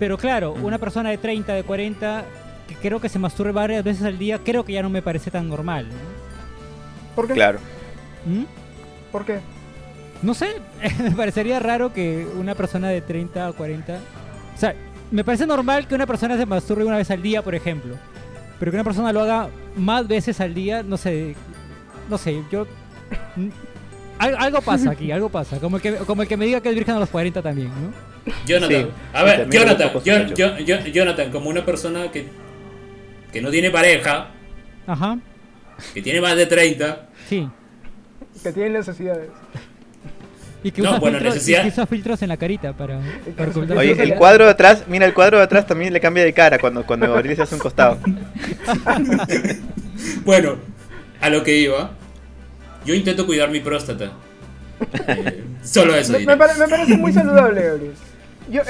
[0.00, 2.24] Pero claro, una persona de 30, de 40,
[2.66, 5.30] que creo que se masturbe varias veces al día, creo que ya no me parece
[5.30, 5.86] tan normal.
[5.88, 5.94] ¿no?
[7.14, 7.34] ¿Por qué?
[7.34, 7.60] Claro.
[8.26, 8.44] ¿Mm?
[9.12, 9.38] ¿Por qué?
[10.22, 10.48] No sé,
[11.02, 13.94] me parecería raro que una persona de 30 o 40...
[13.94, 14.74] O sea,
[15.12, 17.94] me parece normal que una persona se masturbe una vez al día, por ejemplo.
[18.58, 21.34] Pero que una persona lo haga más veces al día, no sé,
[22.08, 22.66] no sé, yo...
[24.18, 25.58] algo pasa aquí, algo pasa.
[25.58, 27.68] Como el, que, como el que me diga que es virgen a los 40 también,
[27.68, 28.32] ¿no?
[28.46, 32.26] Jonathan, a ver, Jonathan, Jonathan, como una persona que,
[33.32, 34.28] que no tiene pareja,
[34.86, 35.18] Ajá.
[35.92, 37.48] que tiene más de 30, sí.
[38.42, 39.28] que tiene necesidades.
[40.64, 42.98] Y que, usa, filtros, filtros en la carita para,
[43.76, 46.58] Oye, el cuadro de atrás, mira, el cuadro de atrás también le cambia de cara
[46.58, 47.98] cuando, cuando Gabriel se hace un costado.
[50.24, 50.56] bueno,
[51.20, 51.90] a lo que iba,
[52.86, 54.12] yo intento cuidar mi próstata.
[55.06, 56.18] Eh, solo eso.
[56.18, 57.92] Me, parece muy saludable, Gabriel.
[58.50, 58.62] Yo,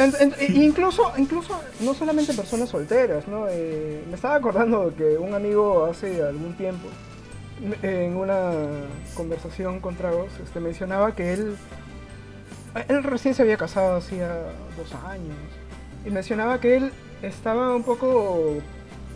[0.49, 3.47] incluso, incluso, no solamente personas solteras, ¿no?
[3.49, 6.89] Eh, me estaba acordando que un amigo hace algún tiempo,
[7.83, 8.51] en una
[9.15, 11.57] conversación con Tragos, este, mencionaba que él
[12.89, 14.29] él recién se había casado hacía
[14.77, 15.37] dos años
[16.05, 18.59] y mencionaba que él estaba un poco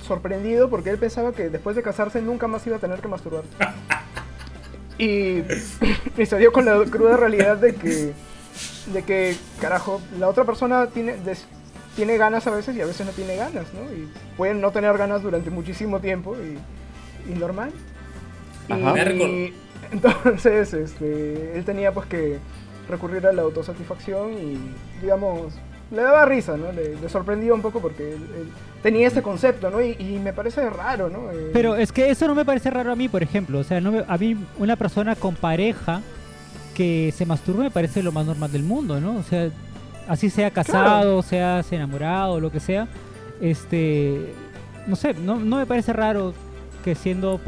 [0.07, 3.45] sorprendido porque él pensaba que después de casarse nunca más iba a tener que masturbar.
[4.99, 5.43] y,
[6.17, 8.13] y se dio con la cruda realidad de que,
[8.93, 11.17] de que, carajo, la otra persona tiene,
[11.97, 13.83] tiene ganas a veces y a veces no tiene ganas, ¿no?
[13.93, 17.73] Y pueden no tener ganas durante muchísimo tiempo y, y normal.
[18.69, 19.53] Y,
[19.91, 22.39] entonces, este, él tenía pues que
[22.89, 24.59] recurrir a la autosatisfacción y,
[25.01, 25.55] digamos,
[25.91, 26.73] le daba risa, ¿no?
[26.73, 28.17] Le, sorprendía un poco porque
[28.83, 29.81] tenía ese concepto, ¿no?
[29.81, 31.31] Y, me parece raro, ¿no?
[31.31, 33.59] Eh, Pero es que eso no me parece raro a mí, por ejemplo.
[33.59, 36.03] O sea, no a mí una persona con pareja
[36.75, 39.17] que se masturbe me parece lo más normal del mundo, ¿no?
[39.17, 39.51] O sea,
[40.07, 42.87] así sea casado, sea enamorado, lo que sea.
[43.41, 44.35] Este,
[44.87, 46.35] no sé, no, no me parece raro
[46.89, 47.39] que siendo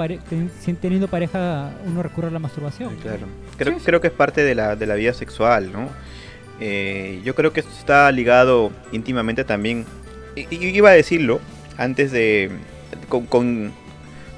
[0.83, 2.95] teniendo pareja uno recurre a la masturbación.
[2.97, 3.27] Claro.
[3.57, 5.89] Creo, creo que es parte de la, de la vida sexual, ¿no?
[6.61, 9.87] Eh, yo creo que esto está ligado íntimamente también,
[10.37, 11.41] y, iba a decirlo
[11.79, 12.51] antes de,
[13.09, 13.73] con, con,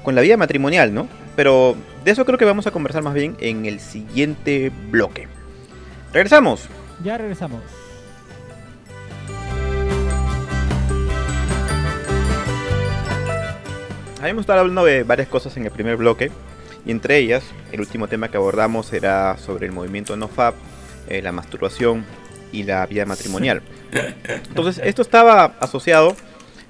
[0.03, 1.09] con, la vida matrimonial, ¿no?
[1.35, 5.27] Pero de eso creo que vamos a conversar más bien en el siguiente bloque.
[6.13, 6.69] Regresamos.
[7.03, 7.61] Ya regresamos.
[14.23, 16.31] Habíamos estado hablando de varias cosas en el primer bloque
[16.85, 20.55] y entre ellas el último tema que abordamos era sobre el movimiento NoFap,
[21.09, 22.05] eh, la masturbación
[22.53, 23.61] y la vida matrimonial.
[24.47, 26.15] Entonces esto estaba asociado,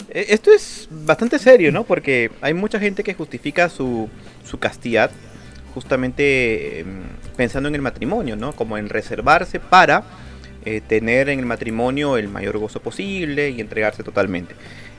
[0.10, 1.84] e, esto es bastante serio, ¿no?
[1.84, 4.10] Porque hay mucha gente que justifica su,
[4.44, 5.12] su castidad
[5.76, 7.04] justamente em,
[7.38, 8.54] pensando en el matrimonio, ¿no?
[8.54, 10.06] Como en reservarse para
[10.66, 14.56] eh, tener en el matrimonio el mayor gozo posible y entregarse totalmente.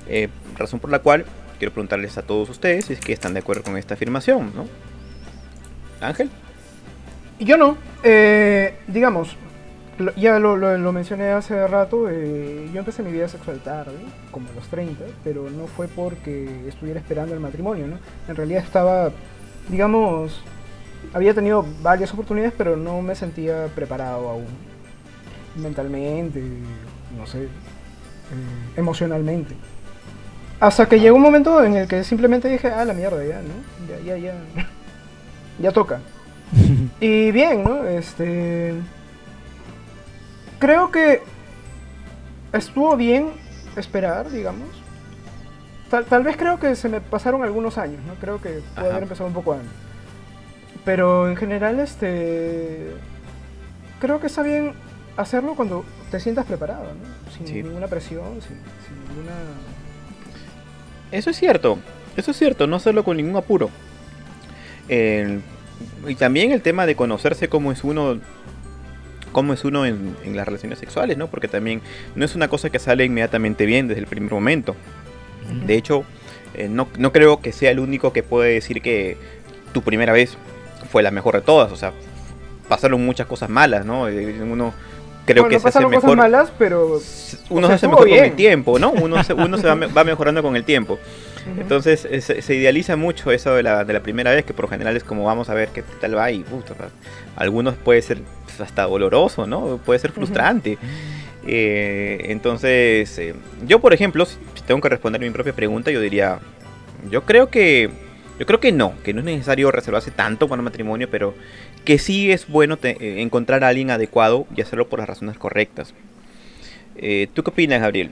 [0.08, 1.24] Eh, razón por la cual
[1.64, 4.66] quiero preguntarles a todos ustedes si es que están de acuerdo con esta afirmación, ¿no?
[6.06, 6.28] Ángel.
[7.40, 7.78] Yo no.
[8.02, 9.34] Eh, digamos,
[10.14, 13.96] ya lo, mencioné hace rato, eh, yo empecé mi vida sexual tarde,
[14.30, 17.96] como a los 30, pero no fue porque estuviera esperando el matrimonio, ¿no?
[18.28, 19.10] En realidad estaba,
[19.70, 20.42] digamos,
[21.14, 24.48] había tenido varias oportunidades, pero no me sentía preparado aún,
[25.56, 26.42] mentalmente,
[27.16, 27.48] no sé, eh,
[28.76, 29.54] emocionalmente.
[30.60, 33.86] Hasta que llegó un momento en el que simplemente dije, ah, la mierda, ya, ¿no?
[33.88, 34.34] Ya, ya, ya.
[35.58, 36.00] ya toca.
[37.00, 37.84] y bien, ¿no?
[37.84, 38.74] Este.
[40.58, 41.22] Creo que
[42.52, 43.32] estuvo bien
[43.76, 44.68] esperar, digamos.
[45.90, 48.14] Tal, vez creo que se me pasaron algunos años, ¿no?
[48.14, 49.68] Creo que puede haber empezado un poco antes.
[50.84, 52.94] Pero en general, este.
[54.00, 54.72] creo que está bien
[55.16, 57.46] hacerlo cuando te sientas preparado, ¿no?
[57.46, 58.56] Sin ninguna presión, sin,
[59.08, 59.34] ninguna...
[61.10, 61.78] Eso es cierto,
[62.16, 63.70] eso es cierto, no hacerlo con ningún apuro.
[64.88, 68.18] y también el tema de conocerse cómo es uno
[69.32, 71.26] cómo es uno en, las relaciones sexuales, ¿no?
[71.26, 71.82] Porque también
[72.14, 74.76] no es una cosa que sale inmediatamente bien desde el primer momento.
[75.66, 76.04] De hecho,
[76.54, 79.18] eh, no, no, creo que sea el único que puede decir que
[79.72, 80.38] tu primera vez
[80.90, 81.70] fue la mejor de todas.
[81.72, 81.92] O sea,
[82.68, 84.08] pasaron muchas cosas malas, ¿no?
[84.08, 84.72] Eh, uno
[85.24, 86.00] creo que se hace mejor.
[86.00, 87.00] cosas malas, pero
[87.50, 88.90] uno se hace mejor con el tiempo, ¿no?
[88.90, 90.98] Uno se, uno se va, mejorando con el tiempo.
[91.58, 94.96] Entonces eh, se, idealiza mucho eso de la, de la primera vez, que por general
[94.96, 96.44] es como vamos a ver qué tal va y
[97.36, 98.18] algunos puede ser
[98.58, 99.78] hasta doloroso, ¿no?
[99.84, 100.78] Puede ser frustrante.
[101.46, 103.20] Eh, entonces,
[103.66, 106.38] yo por ejemplo, si tengo que responder mi propia pregunta, yo diría,
[107.10, 107.90] yo creo que
[108.38, 111.34] yo creo que no, que no es necesario reservarse tanto para un matrimonio, pero
[111.84, 115.94] que sí es bueno eh, encontrar a alguien adecuado y hacerlo por las razones correctas.
[116.96, 118.10] Eh, ¿Tú qué opinas, Gabriel?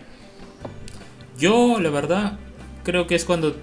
[1.39, 2.39] Yo, la verdad,
[2.85, 3.57] creo que es cuando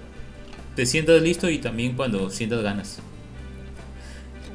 [0.74, 2.98] te sientas listo y también cuando sientas ganas.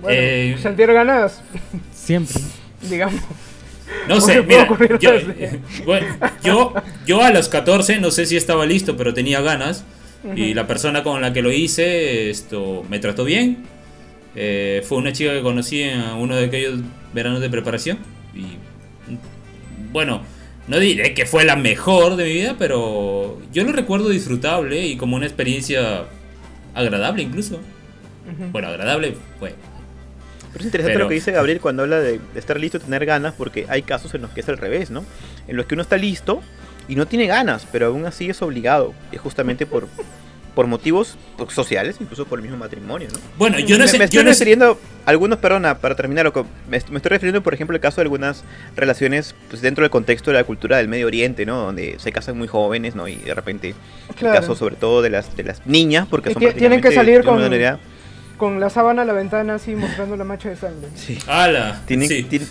[0.02, 1.42] Bueno, eh, sentir ganas.
[1.94, 2.42] Siempre.
[2.90, 3.22] Digamos.
[4.08, 4.68] No sé, mira,
[5.00, 5.12] yo,
[5.86, 6.08] bueno,
[6.44, 6.74] yo,
[7.06, 9.84] yo a los 14 no sé si estaba listo, pero tenía ganas.
[10.36, 13.64] Y la persona con la que lo hice esto me trató bien.
[14.36, 16.80] Eh, fue una chica que conocí en uno de aquellos
[17.14, 18.00] veranos de preparación.
[18.34, 18.58] Y
[19.92, 20.22] bueno,
[20.68, 24.98] no diré que fue la mejor de mi vida, pero yo lo recuerdo disfrutable y
[24.98, 26.06] como una experiencia
[26.74, 27.60] agradable incluso.
[28.52, 29.54] Bueno, agradable fue.
[30.52, 33.34] Pero es interesante lo que dice Gabriel cuando habla de, estar listo y tener ganas,
[33.34, 35.06] porque hay casos en los que es al revés, ¿no?
[35.48, 36.42] En los que uno está listo
[36.88, 38.94] y no tiene ganas, pero aún así es obligado.
[39.12, 39.88] Y es justamente por,
[40.56, 41.18] por motivos
[41.50, 43.20] sociales, incluso por el mismo matrimonio, ¿no?
[43.38, 44.00] Bueno, yo no sé.
[44.00, 46.32] Me, estoy yo refiriendo, algunos, perdona, para terminar,
[46.70, 48.44] me, estoy refiriendo, por ejemplo, al caso de algunas
[48.76, 51.58] relaciones pues, dentro del contexto de la cultura del Medio Oriente, ¿no?
[51.58, 53.08] Donde se casan muy jóvenes, ¿no?
[53.08, 53.76] Y de repente,
[54.20, 57.42] el caso sobre todo de las, de las niñas, porque son Tienen que salir con,
[58.38, 60.88] con la sábana a la ventana así mostrando la mancha de sangre.
[60.96, 61.20] Sí.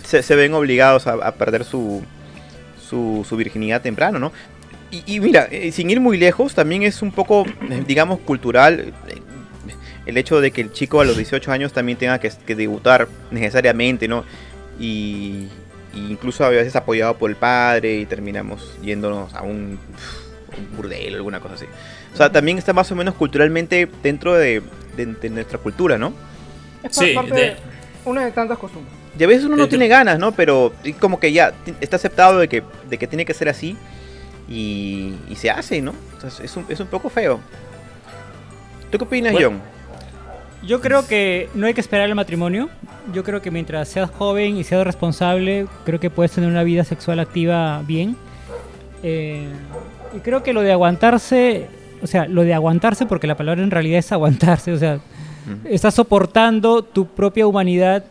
[0.03, 2.03] se, ven obligados a perder su
[2.85, 4.31] su, virginidad temprano, ¿no?
[5.05, 9.21] Y, mira, eh, sin ir muy lejos, también es un poco, eh, digamos, cultural eh,
[10.05, 14.07] el hecho de que el chico a los 18 años también tenga que, debutar necesariamente,
[14.07, 14.23] ¿no?
[14.79, 15.47] Y,
[15.95, 19.79] incluso a veces apoyado por el padre y terminamos yéndonos a un,
[20.57, 21.65] un burdel o alguna cosa así.
[22.13, 24.61] O sea, también está más o menos culturalmente dentro de,
[25.31, 26.13] nuestra cultura, ¿no?
[26.83, 27.55] Es sí, de...
[28.03, 28.93] una de tantas costumbres.
[29.17, 30.33] Y a veces uno no tiene ganas, ¿no?
[30.33, 33.77] Pero como que ya está aceptado de que, de que tiene que ser así
[34.47, 35.93] y, se hace, ¿no?
[36.23, 37.39] es, un, es un poco feo.
[38.91, 39.61] ¿Tú qué opinas, John?
[40.63, 42.69] Yo creo que no hay que esperar el matrimonio.
[43.13, 46.83] Yo creo que mientras seas joven y seas responsable, creo que puedes tener una vida
[46.83, 48.15] sexual activa bien.
[49.03, 49.47] Eh,
[50.15, 51.67] y creo que lo de aguantarse,
[52.01, 54.99] o sea, lo de aguantarse, porque la palabra en realidad es aguantarse, o sea,
[55.65, 58.03] estás soportando tu propia humanidad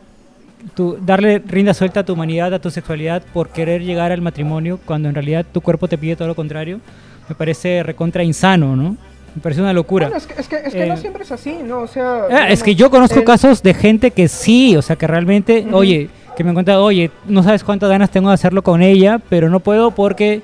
[0.75, 4.79] tu, darle rinda suelta a tu humanidad, a tu sexualidad por querer llegar al matrimonio
[4.85, 6.81] cuando en realidad tu cuerpo te pide todo lo contrario,
[7.29, 8.97] me parece recontra insano, ¿no?
[9.35, 10.07] Me parece una locura.
[10.07, 11.81] Bueno, es que, es que, es que no eh, siempre es así, ¿no?
[11.81, 12.27] O sea...
[12.31, 16.09] Ah, es que yo conozco casos de gente que sí, o sea, que realmente, oye,
[16.37, 19.61] que me contado, oye, no sabes cuántas ganas tengo de hacerlo con ella, pero no
[19.61, 20.43] puedo porque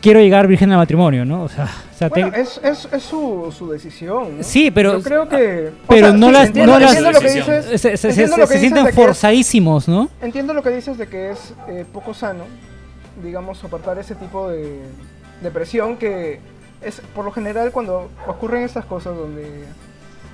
[0.00, 1.44] quiero llegar virgen al matrimonio, ¿no?
[1.44, 1.68] O sea,
[2.08, 4.38] bueno, es, es, es su, su, decisión.
[4.40, 4.98] Sí, pero.
[4.98, 5.70] Yo creo que.
[5.88, 6.48] Pero no las.
[6.48, 10.08] Entiendo, no las lo que dices, se, se, se sienten forzadísimos, ¿no?
[10.22, 12.44] Entiendo lo que dices de que es eh, poco sano,
[13.22, 14.80] digamos, soportar ese tipo de,
[15.42, 16.40] de presión que
[16.82, 19.64] es por lo general cuando ocurren estas cosas donde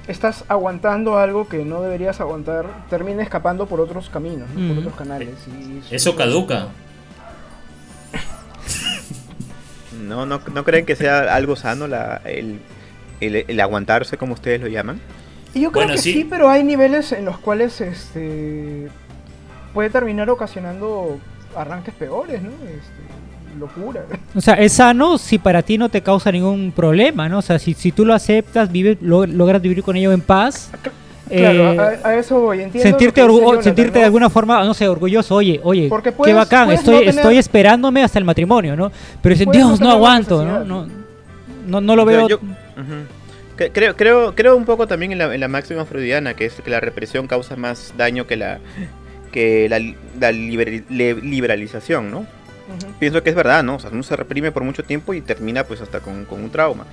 [0.06, 5.34] estás aguantando algo que no deberías aguantar, termina escapando por otros caminos, por otros canales.
[5.48, 6.68] Y eso caduca.
[10.06, 10.26] ¿No?
[10.26, 12.60] ¿No, no creen que sea algo sano la, el,
[13.20, 15.00] el, aguantarse, como ustedes lo llaman?
[15.54, 16.26] Y yo creo que sí.
[16.28, 18.88] pero hay niveles en los cuales este
[19.72, 21.18] puede terminar ocasionando
[21.54, 22.50] arranques peores, ¿no?
[22.50, 24.04] Este, locura.
[24.34, 27.38] O sea, es sano si para ti no te causa ningún problema, ¿no?
[27.38, 30.70] O sea, si, si tú lo aceptas, vive, logras vivir con ello en paz.
[31.28, 32.62] Claro, eh, a, eso voy.
[32.62, 33.22] Entiendo sentirte
[33.62, 35.34] sentirte de alguna forma, no sé, orgulloso.
[35.34, 35.90] Oye, oye,
[36.24, 38.92] qué bacán, estoy, estoy esperándome hasta el matrimonio, ¿no?
[39.22, 40.64] Pero dice, Dios, no aguanto, ¿no?
[40.64, 40.86] No,
[41.66, 42.28] no, no lo veo.
[43.72, 46.70] creo, creo, creo un poco también en la, en la, máxima freudiana, que es que
[46.70, 48.60] la represión causa más daño que la,
[49.32, 49.80] que la,
[50.20, 52.26] la liberalización, ¿no?
[52.98, 53.76] Pienso que es verdad, ¿no?
[53.76, 56.50] O sea, uno se reprime por mucho tiempo y termina pues hasta con, con un
[56.50, 56.86] trauma.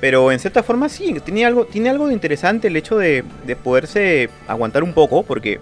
[0.00, 3.56] Pero en cierta forma sí, tiene algo, tiene algo de interesante el hecho de, de
[3.56, 5.58] poderse aguantar un poco, porque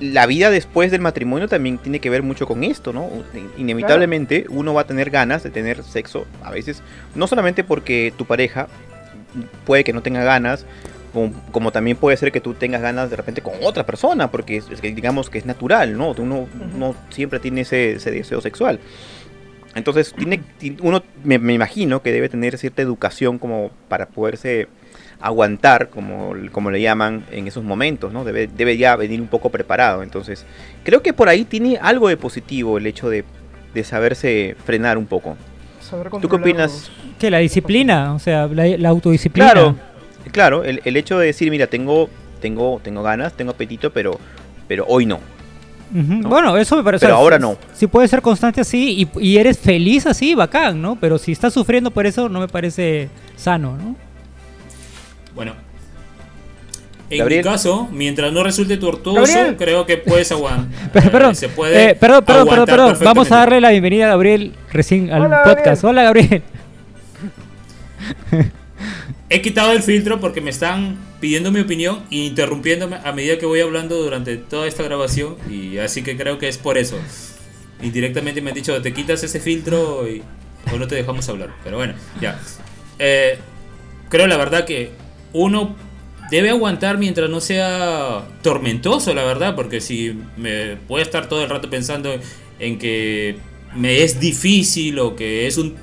[0.00, 3.08] la vida después del matrimonio también tiene que ver mucho con esto, ¿no?
[3.56, 6.82] Inevitablemente uno va a tener ganas de tener sexo, a veces,
[7.14, 8.68] no solamente porque tu pareja
[9.64, 10.66] puede que no tenga ganas,
[11.50, 14.80] como, también puede ser que tú tengas ganas de repente con otra persona, porque es,
[14.80, 16.12] digamos que es natural, ¿no?
[16.12, 16.46] Uno
[16.78, 18.78] no siempre tiene ese, deseo sexual.
[19.74, 20.42] Entonces, tiene,
[20.82, 24.68] uno me, imagino que debe tener cierta educación como para poderse
[25.20, 28.24] aguantar, como, como le llaman en esos momentos, ¿no?
[28.24, 30.02] Debe, debe ya venir un poco preparado.
[30.02, 30.44] Entonces,
[30.82, 33.24] creo que por ahí tiene algo de positivo el hecho de,
[33.84, 35.36] saberse frenar un poco.
[36.20, 36.90] ¿Tú qué opinas?
[37.18, 39.52] Que la disciplina, o sea, la, autodisciplina.
[39.52, 39.76] Claro,
[40.32, 42.08] claro, el, el, hecho de decir, mira, tengo,
[42.40, 44.18] tengo, tengo ganas, tengo apetito, pero,
[44.66, 45.20] pero hoy no.
[45.90, 47.06] Bueno, eso me parece.
[47.06, 47.56] Pero ahora no.
[47.74, 50.96] Si puedes ser constante así y, y, eres feliz así, bacán, ¿no?
[50.96, 53.96] Pero si estás sufriendo por eso, no me parece sano, ¿no?
[55.34, 55.54] Bueno.
[57.10, 60.92] En mi caso, mientras no resulte tortuoso, creo que puedes aguantar.
[61.10, 62.96] perdón, se puede eh, perdón, perdón, perdón, perdón.
[63.02, 65.82] Vamos a darle la bienvenida a Gabriel recién al podcast.
[65.82, 66.42] Hola, Gabriel.
[69.28, 73.46] He quitado el filtro porque me están pidiendo mi opinión e interrumpiéndome a medida que
[73.46, 75.36] voy hablando durante toda esta grabación.
[75.48, 76.98] Y así que creo que es por eso.
[77.82, 80.22] Indirectamente me han dicho, te quitas ese filtro y,
[80.76, 81.54] no te dejamos hablar.
[81.62, 82.40] Pero bueno, ya.
[82.98, 83.38] Eh,
[84.08, 84.90] creo la verdad que
[85.32, 85.76] uno
[86.30, 91.50] debe aguantar mientras no sea tormentoso, la verdad, porque si me puede estar todo el
[91.50, 92.14] rato pensando
[92.58, 93.36] en que
[93.74, 95.76] me es difícil o que es un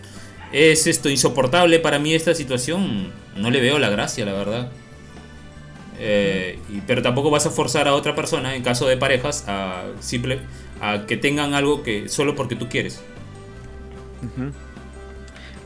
[0.52, 4.72] es esto insoportable para mí esta situación, no le veo la gracia, la verdad.
[6.00, 10.40] Eh, pero tampoco vas a forzar a otra persona, en caso de parejas, a simple
[10.80, 13.02] a que tengan algo que solo porque tú quieres.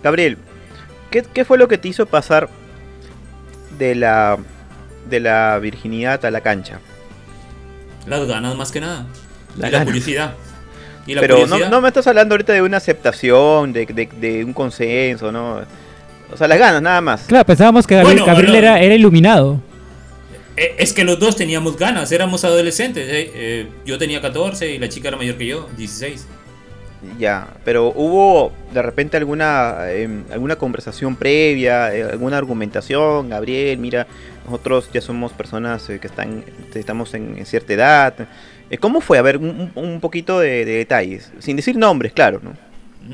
[0.04, 0.38] Gabriel,
[1.10, 2.50] ¿qué, ¿qué fue lo que te hizo pasar
[3.78, 4.38] de la,
[5.10, 6.80] de la virginidad a la cancha?
[8.06, 9.06] Las ganas más que nada.
[9.58, 10.34] La y la curiosidad.
[11.06, 15.62] Pero No, me estás hablando ahorita de una aceptación, de, un consenso, ¿no?
[16.32, 17.24] O sea, las ganas, nada más.
[17.24, 19.60] Claro, pensábamos que Gabriel, era, era, iluminado.
[20.58, 23.08] Eh, es que los dos teníamos ganas, éramos adolescentes.
[23.10, 26.28] Eh, eh, yo tenía 14 y la chica era mayor que yo, 16.
[27.18, 34.06] Ya, pero hubo de repente alguna em, alguna conversación previa, alguna argumentación, Gabriel, mira,
[34.46, 36.44] nosotros ya somos personas que están
[36.76, 38.14] estamos en, cierta edad.
[38.80, 39.18] ¿Cómo fue?
[39.18, 42.54] A ver, un, poquito de, detalles, sin decir nombres, claro, ¿no?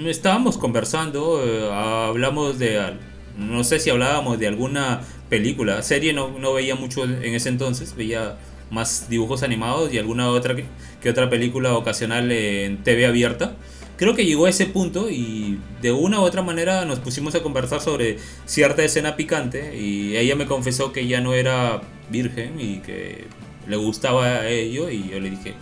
[0.09, 2.93] Estábamos conversando, hablamos de,
[3.37, 7.95] no sé si hablábamos de alguna película, serie no, no veía mucho en ese entonces,
[7.95, 8.37] veía
[8.69, 10.55] más dibujos animados y alguna otra
[11.01, 13.55] que otra película ocasional en TV abierta.
[13.97, 17.41] Creo que llegó a ese punto y de una u otra manera nos pusimos a
[17.41, 22.77] conversar sobre cierta escena picante y ella me confesó que ya no era virgen y
[22.79, 23.25] que
[23.67, 25.55] le gustaba a ello y yo le dije,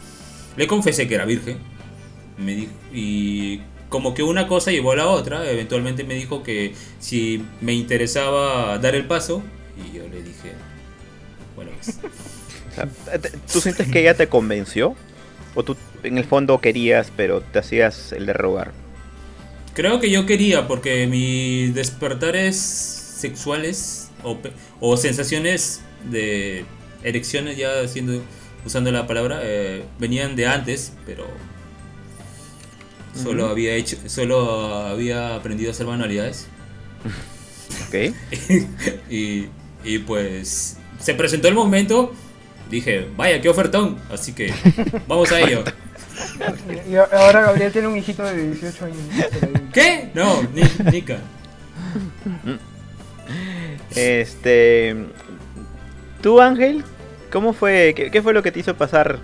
[0.57, 1.57] le confesé que era virgen.
[2.37, 7.41] Me y como que una cosa llevó a la otra, eventualmente me dijo que si
[7.61, 9.41] me interesaba dar el paso
[9.77, 10.53] y yo le dije,
[11.55, 11.97] bueno, pues".
[13.51, 14.95] ¿Tú sientes que ella te convenció?
[15.55, 18.71] ¿O tú en el fondo querías, pero te hacías el de rogar?
[19.73, 24.09] Creo que yo quería, porque mis despertares sexuales
[24.79, 26.65] o, sensaciones de
[27.03, 28.21] erecciones, ya haciendo,
[28.65, 31.25] usando la palabra, eh, venían de antes, pero
[33.21, 36.47] solo había hecho, solo había aprendido a hacer manualidades.
[37.87, 38.13] Ok.
[39.09, 39.47] y,
[39.85, 42.13] y pues se presentó el momento
[42.69, 43.97] dije, vaya, qué ofertón.
[44.11, 44.53] Así que
[45.07, 45.63] vamos a ello.
[46.89, 48.97] Y ahora Gabriel tiene un hijito de 18 años.
[49.73, 50.11] ¿Qué?
[50.13, 50.41] No,
[50.91, 51.17] Nika.
[53.95, 54.95] Este.
[56.21, 56.83] ¿Tú, Ángel?
[57.31, 57.93] ¿Cómo fue?
[58.11, 59.19] Qué, fue lo que te hizo pasar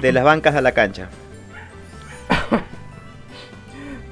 [0.00, 1.08] de las bancas a la cancha?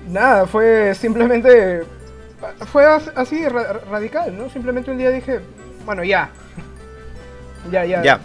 [0.08, 1.82] Nada, fue simplemente.
[2.70, 4.50] Fue así radical, ¿no?
[4.50, 5.40] Simplemente un día dije,
[5.86, 6.30] bueno, ya.
[7.70, 8.02] Ya, ya.
[8.02, 8.20] Ya.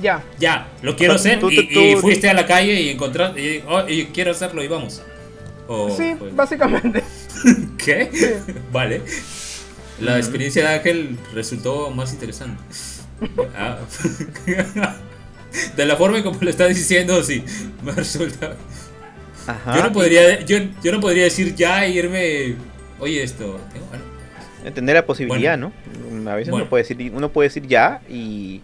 [0.00, 0.24] Ya.
[0.40, 1.38] Ya, lo quiero hacer.
[1.50, 3.62] y, fuiste a la calle y encontraste.
[3.68, 5.02] Oh, y, quiero hacerlo y vamos.
[5.96, 7.04] sí, básicamente.
[7.78, 8.40] ¿Qué?
[8.72, 9.02] Vale.
[10.00, 12.62] La experiencia de Ángel resultó más interesante.
[13.56, 13.78] Ah.
[15.76, 17.44] de la forma como lo estás diciendo, sí,
[17.82, 18.56] me resulta.
[19.46, 22.56] Yo no podría, yo, yo no podría decir ya e irme.
[22.98, 23.60] Oye, esto.
[24.64, 25.72] Entender la posibilidad, ¿no?
[26.28, 28.62] A veces uno, puede decir, uno puede decir ya y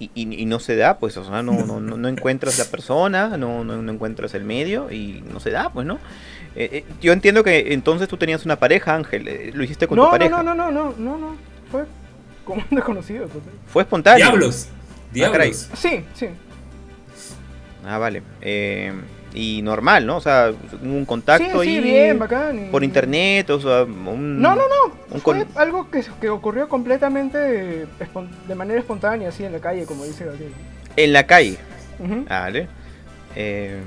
[0.00, 3.92] y, no se da, pues, o sea, no, no, no, encuentras la persona, no, no,
[3.92, 5.98] encuentras el medio y no se da, pues, ¿no?
[6.56, 9.98] Eh, eh, yo entiendo que entonces tú tenías una pareja, Ángel, eh, lo hiciste con
[9.98, 10.42] tu pareja.
[10.42, 11.36] No, no, no, no, no, no,
[11.70, 11.84] fue
[12.44, 13.28] como un desconocido.
[13.28, 13.44] Pues.
[13.66, 14.24] Fue espontáneo.
[14.24, 15.68] Diablos, ah, diablos.
[15.74, 16.28] sí, sí.
[17.84, 18.22] Ah, vale.
[18.40, 18.92] Eh,
[19.34, 20.16] y normal, ¿no?
[20.16, 20.52] O sea,
[20.82, 22.68] un contacto sí, sí, bien, bacán.
[22.70, 24.40] por internet, o sea, un...
[24.40, 29.60] No, no, no, fue algo que, que, ocurrió completamente de manera espontánea, así en la
[29.60, 30.52] calle, como dice Gabriel.
[30.96, 31.58] En la calle.
[32.28, 32.68] Vale.
[33.36, 33.80] Eh,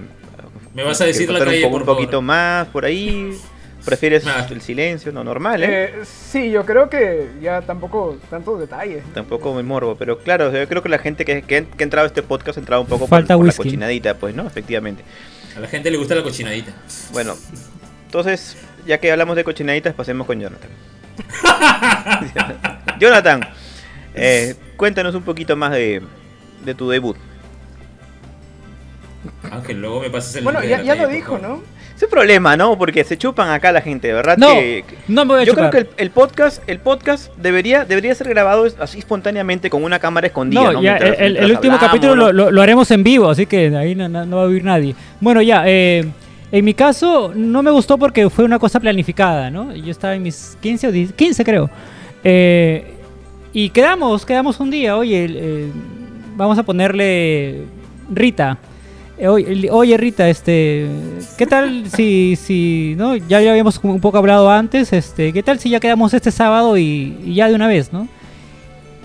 [0.74, 3.38] Me vas a decir la calle, un, un poquito más por ahí.
[3.86, 5.11] ¿Prefieres el silencio?
[5.11, 5.86] No, normal, ¿eh?
[5.86, 5.93] ¿eh?
[6.05, 9.03] Sí, yo creo que ya tampoco tantos detalles.
[9.13, 12.07] Tampoco me morbo, pero claro, yo creo que la gente que, que, ha entrado a
[12.07, 14.47] este podcast ha entrado un poco por, la cochinadita, pues, ¿no?
[14.47, 15.03] Efectivamente.
[15.57, 16.73] A la gente le gusta la cochinadita.
[17.11, 17.36] Bueno,
[18.05, 18.55] entonces,
[18.86, 20.69] ya que hablamos de cochinaditas, pasemos con Jonathan.
[22.99, 23.41] Jonathan,
[24.15, 26.01] eh, cuéntanos un poquito más de,
[26.63, 27.17] de tu debut.
[29.51, 31.61] Ángel, luego me pasas el Bueno, ya, ya lo dijo, ¿no?
[32.04, 32.78] Es un problema, ¿no?
[32.78, 34.36] Porque se chupan acá la gente, ¿verdad?
[34.38, 34.49] No,
[35.08, 38.68] no me voy a Yo creo que el, podcast, el podcast debería, debería ser grabado
[38.80, 40.74] así espontáneamente con una cámara escondida.
[40.74, 44.47] No, Ya, el, último capítulo lo, haremos en vivo, así que ahí no, va a
[44.47, 44.95] oír nadie.
[45.22, 46.06] Bueno, ya, eh,
[46.51, 49.74] en mi caso no me gustó porque fue una cosa planificada, ¿no?
[49.74, 51.70] Yo estaba en mis 15 o 10, 15 creo.
[52.22, 52.95] Eh,
[53.54, 55.72] y quedamos, quedamos un día, oye, eh,
[56.36, 57.64] vamos a ponerle
[58.12, 58.58] Rita.
[59.26, 60.86] Eh, oye, Rita, este,
[61.38, 63.15] ¿qué tal si, si, no?
[63.15, 67.34] Ya, habíamos un poco hablado antes, este, ¿qué tal si ya quedamos este sábado y,
[67.34, 68.09] ya de una vez, ¿no?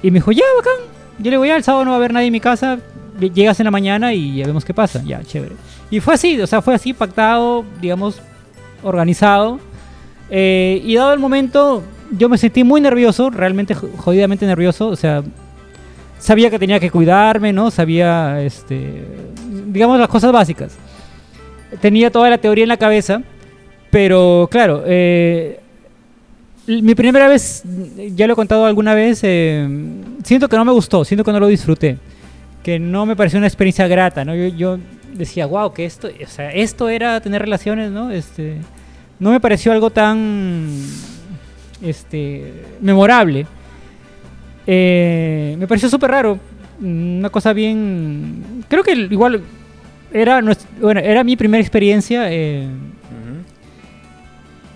[0.03, 0.89] Y me dijo, ya, bacán.
[1.21, 2.81] Yo le voy, ya el sábado no va a haber nadie en mi casa,
[3.33, 5.55] llegas en la mañana y ya vemos qué pasa, ya, chévere.
[5.89, 8.21] Y fue así, o sea, fue así, pactado, digamos,
[8.83, 9.61] organizado.
[10.31, 15.23] Eh, y dado el momento, yo me sentí muy nervioso, realmente jodidamente nervioso, o sea,
[16.19, 17.71] sabía que tenía que cuidarme, ¿no?
[17.71, 19.05] Sabía, este,
[19.69, 20.77] digamos, las cosas básicas.
[21.81, 23.23] Tenía toda la teoría en la cabeza,
[23.91, 25.61] pero claro, eh,
[26.67, 27.63] mi primera vez,
[28.15, 29.69] ya lo he contado alguna vez, eh,
[30.25, 31.99] siento que no me gustó, siento que no lo disfruté,
[32.63, 34.35] que no me pareció una experiencia grata, ¿no?
[34.35, 34.79] Yo,
[35.15, 38.11] decía, wow, que esto, o sea, esto era tener relaciones, ¿no?
[38.11, 38.59] Este,
[39.19, 40.69] no me pareció algo tan,
[41.83, 43.47] este, memorable.
[44.67, 46.39] Eh, me pareció súper raro.
[46.81, 48.65] Una cosa bien.
[48.69, 49.43] Creo que igual
[50.13, 50.41] era,
[50.81, 52.33] bueno, era mi primera experiencia.
[52.33, 52.67] Eh,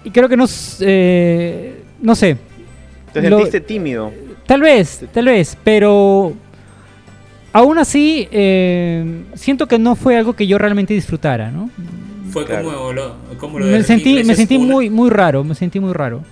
[0.05, 0.47] y creo que no.
[0.81, 2.37] Eh, no sé.
[3.13, 4.13] ¿Te sentiste tímido?
[4.47, 5.57] Tal vez, tal vez.
[5.63, 6.33] Pero.
[7.55, 8.27] Aún así,
[9.35, 11.69] siento que no fue algo que yo realmente disfrutara, ¿no?
[12.31, 15.45] Fue como lo, como lo de Me sentí, me sentí muy, muy raro.
[15.45, 16.25] Me sentí muy raro.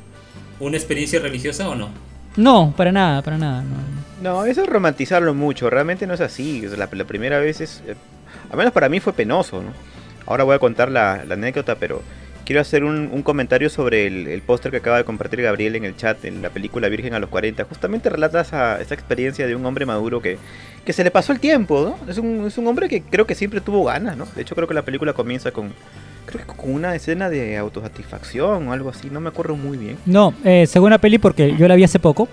[0.60, 1.90] ¿Una experiencia religiosa o no?
[2.36, 3.64] No, para nada, para nada.
[4.22, 6.62] No, eso es romantizarlo mucho, realmente no es así.
[6.76, 7.94] La, primera vez es, eh,
[8.50, 9.72] al menos para mí fue penoso, ¿no?
[10.26, 12.02] Ahora voy a contar la, anécdota, pero
[12.44, 16.24] quiero hacer un, comentario sobre el, póster que acaba de compartir Gabriel en el chat,
[16.24, 17.64] en la película Virgen a los 40.
[17.64, 20.38] Justamente relata esa, esa experiencia de un hombre maduro que,
[20.84, 22.10] que se le pasó el tiempo, ¿no?
[22.10, 24.26] Es un, es un hombre que creo que siempre tuvo ganas, ¿no?
[24.34, 25.72] De hecho creo que la película comienza con
[26.26, 29.96] creo que con una escena de autosatisfacción o algo así, no me acuerdo muy bien.
[30.06, 32.28] No, eh, según la peli, porque yo la vi hace poco.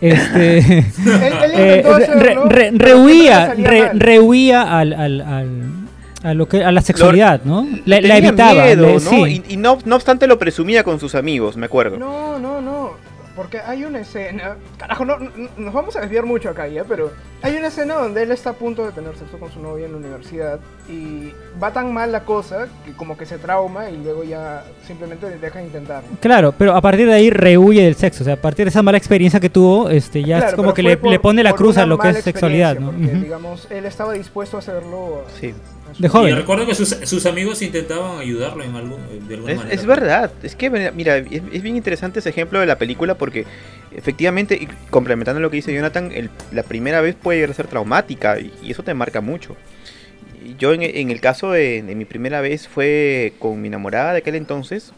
[0.00, 0.86] Este,
[2.72, 4.92] rehuía, al,
[6.22, 7.66] a, lo que, a la sexualidad, ¿no?
[7.84, 8.70] La, evitaba.
[8.70, 11.98] y, no, no obstante lo presumía con sus amigos, me acuerdo.
[11.98, 13.09] No, no, no.
[13.40, 14.58] Porque hay una escena.
[14.76, 15.16] Carajo, no,
[15.56, 17.10] nos vamos a desviar mucho acá ya, pero
[17.40, 19.92] hay una escena donde él está a punto de tener sexo con su novia en
[19.92, 20.60] la universidad
[20.90, 25.38] y va tan mal la cosa que como que se trauma y luego ya simplemente
[25.38, 26.02] deja de intentar.
[26.20, 28.24] Claro, pero a partir de ahí rehuye del sexo.
[28.24, 30.82] O sea, a partir de esa mala experiencia que tuvo, este ya es como que
[30.82, 32.92] le, pone la cruz a lo que es sexualidad, ¿no?
[32.92, 35.24] Porque, digamos, él estaba dispuesto a hacerlo.
[35.40, 35.54] Sí.
[35.98, 36.32] De joven.
[36.32, 39.74] Y recuerdo que sus, amigos intentaban ayudarlo en algo, de alguna es, manera.
[39.74, 43.46] Es verdad, es que, mira, es, bien interesante ese ejemplo de la película porque
[43.94, 46.10] efectivamente, y complementando lo que dice Jonathan,
[46.52, 49.56] la primera vez puede llegar a ser traumática y, eso te marca mucho.
[50.58, 54.92] Yo en, el caso de, mi primera vez fue con mi enamorada de aquel entonces,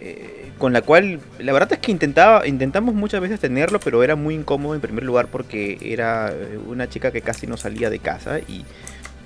[0.00, 4.16] eh, con la cual la verdad es que intentaba, intentamos muchas veces tenerlo, pero era
[4.16, 8.00] muy incómodo en primer lugar porque era eh, una chica que casi no salía de
[8.00, 8.64] casa y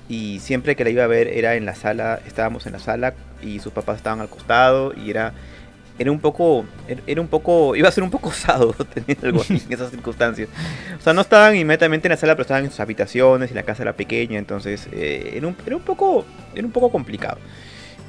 [0.09, 3.13] y siempre que la iba a ver era en la sala, estábamos en la sala
[3.41, 5.33] y sus papás estaban al costado y era
[5.99, 6.63] era un poco
[7.07, 10.49] era un poco iba a ser un poco osado tener algo así en esas circunstancias.
[10.97, 13.63] O sea, no estaban inmediatamente en la sala, pero estaban en sus habitaciones y la
[13.63, 17.37] casa era pequeña, entonces eh, era, un, era un poco era un poco complicado.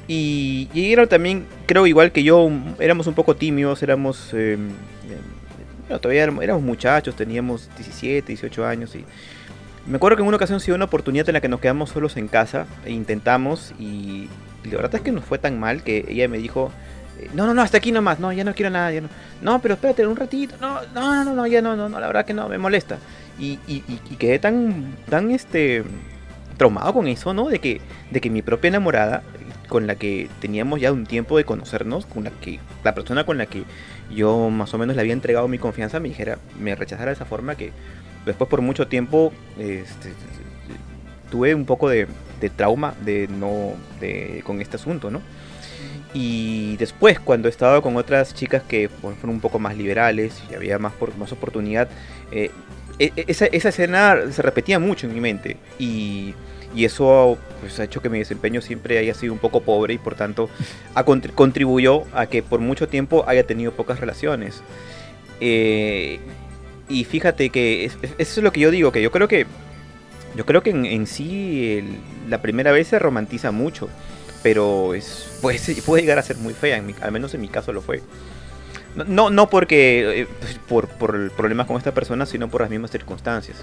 [0.07, 4.57] Y, y, era también, creo igual que yo, éramos un poco tímidos, éramos eh,
[5.89, 9.03] bueno, todavía éramos, éramos muchachos, teníamos 17, 18 años y
[9.85, 12.17] me acuerdo que en una ocasión sí una oportunidad en la que nos quedamos solos
[12.17, 14.29] en casa e intentamos y,
[14.63, 16.71] la verdad es que nos fue tan mal que ella me dijo,
[17.19, 19.09] eh, no, no, no, hasta aquí nomás, no, ya no quiero nada, ya no,
[19.41, 22.25] no, pero espérate un ratito, no, no, no, no, ya no, no, no la verdad
[22.25, 22.97] que no, me molesta.
[23.39, 25.85] Y, y, y quedé tan, tan, este,
[26.57, 27.47] traumado con eso, ¿no?
[27.47, 27.79] De que,
[28.11, 29.23] de que mi propia enamorada,
[29.69, 33.37] con la que teníamos ya un tiempo de conocernos, con la que la persona con
[33.37, 33.63] la que
[34.11, 37.25] yo más o menos le había entregado mi confianza, me dijera, me rechazara de esa
[37.25, 37.71] forma que
[38.25, 40.13] después por mucho tiempo este,
[41.29, 42.07] tuve un poco de,
[42.55, 45.21] trauma de no de, con este asunto, ¿no?
[46.13, 50.55] Y después, cuando he estado con otras chicas que fueron un poco más liberales y
[50.55, 51.87] había más, por, más oportunidad,
[52.31, 52.49] eh,
[52.97, 55.57] e, e, esa, esa, escena se repetía mucho en mi mente.
[55.77, 56.33] Y,
[56.75, 59.97] y eso pues, ha hecho que mi desempeño siempre haya sido un poco pobre y
[59.97, 60.49] por tanto
[60.95, 64.61] ha contribuyó a que por mucho tiempo haya tenido pocas relaciones.
[65.39, 66.19] Eh,
[66.89, 69.45] y fíjate que eso es lo que yo digo, que yo creo que
[70.35, 71.83] yo creo que en, sí
[72.27, 73.89] la primera vez se romantiza mucho
[74.43, 77.81] pero es, puede, puede llegar a ser muy fea, al menos en mi caso lo
[77.81, 78.01] fue.
[78.95, 82.91] No, no porque eh, pues, por, por problemas con esta persona, sino por las mismas
[82.91, 83.57] circunstancias.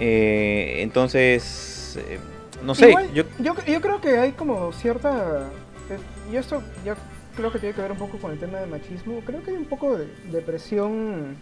[0.00, 2.18] Eh, entonces, eh,
[2.64, 2.94] no sé.
[3.12, 3.24] yo...
[3.38, 3.80] yo...
[3.80, 5.50] creo que hay como cierta.
[6.32, 6.96] y esto ya
[7.36, 9.20] creo que tiene que ver un poco con el tema del machismo.
[9.24, 11.36] Creo que hay un poco de, de presión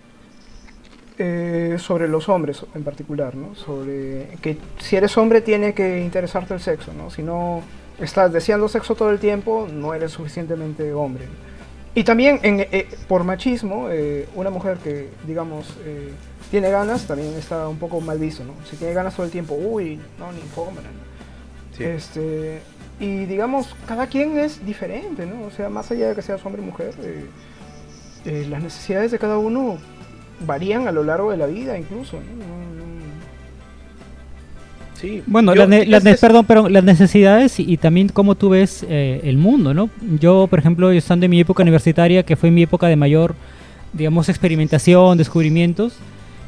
[1.16, 3.54] eh, sobre los hombres en particular, ¿no?
[3.54, 7.10] Sobre que si eres hombre tiene que interesarte el sexo, ¿no?
[7.10, 7.62] Si no
[8.00, 11.26] estás deseando sexo todo el tiempo, no eres suficientemente hombre.
[11.94, 15.74] Y también en, eh, por machismo, eh, una mujer que, digamos,
[16.50, 18.54] tiene ganas también está un poco mal visto, ¿no?
[18.68, 21.84] Si tiene ganas todo el tiempo, uy, no, ni hombre, ¿no?
[21.84, 22.60] Este,
[23.00, 25.46] y digamos, cada quien es diferente, ¿no?
[25.46, 26.94] O sea, más allá de que seas hombre o mujer,
[28.24, 29.78] las necesidades de cada uno
[30.46, 32.18] varían a lo largo de la vida incluso.
[34.94, 39.74] Sí, bueno, las, perdón, pero las necesidades y, también cómo tú ves eh, el mundo,
[39.74, 39.90] ¿no?
[40.20, 43.34] Yo, por ejemplo, estando en mi época universitaria, que fue mi época de mayor,
[43.92, 45.96] digamos, experimentación, descubrimientos,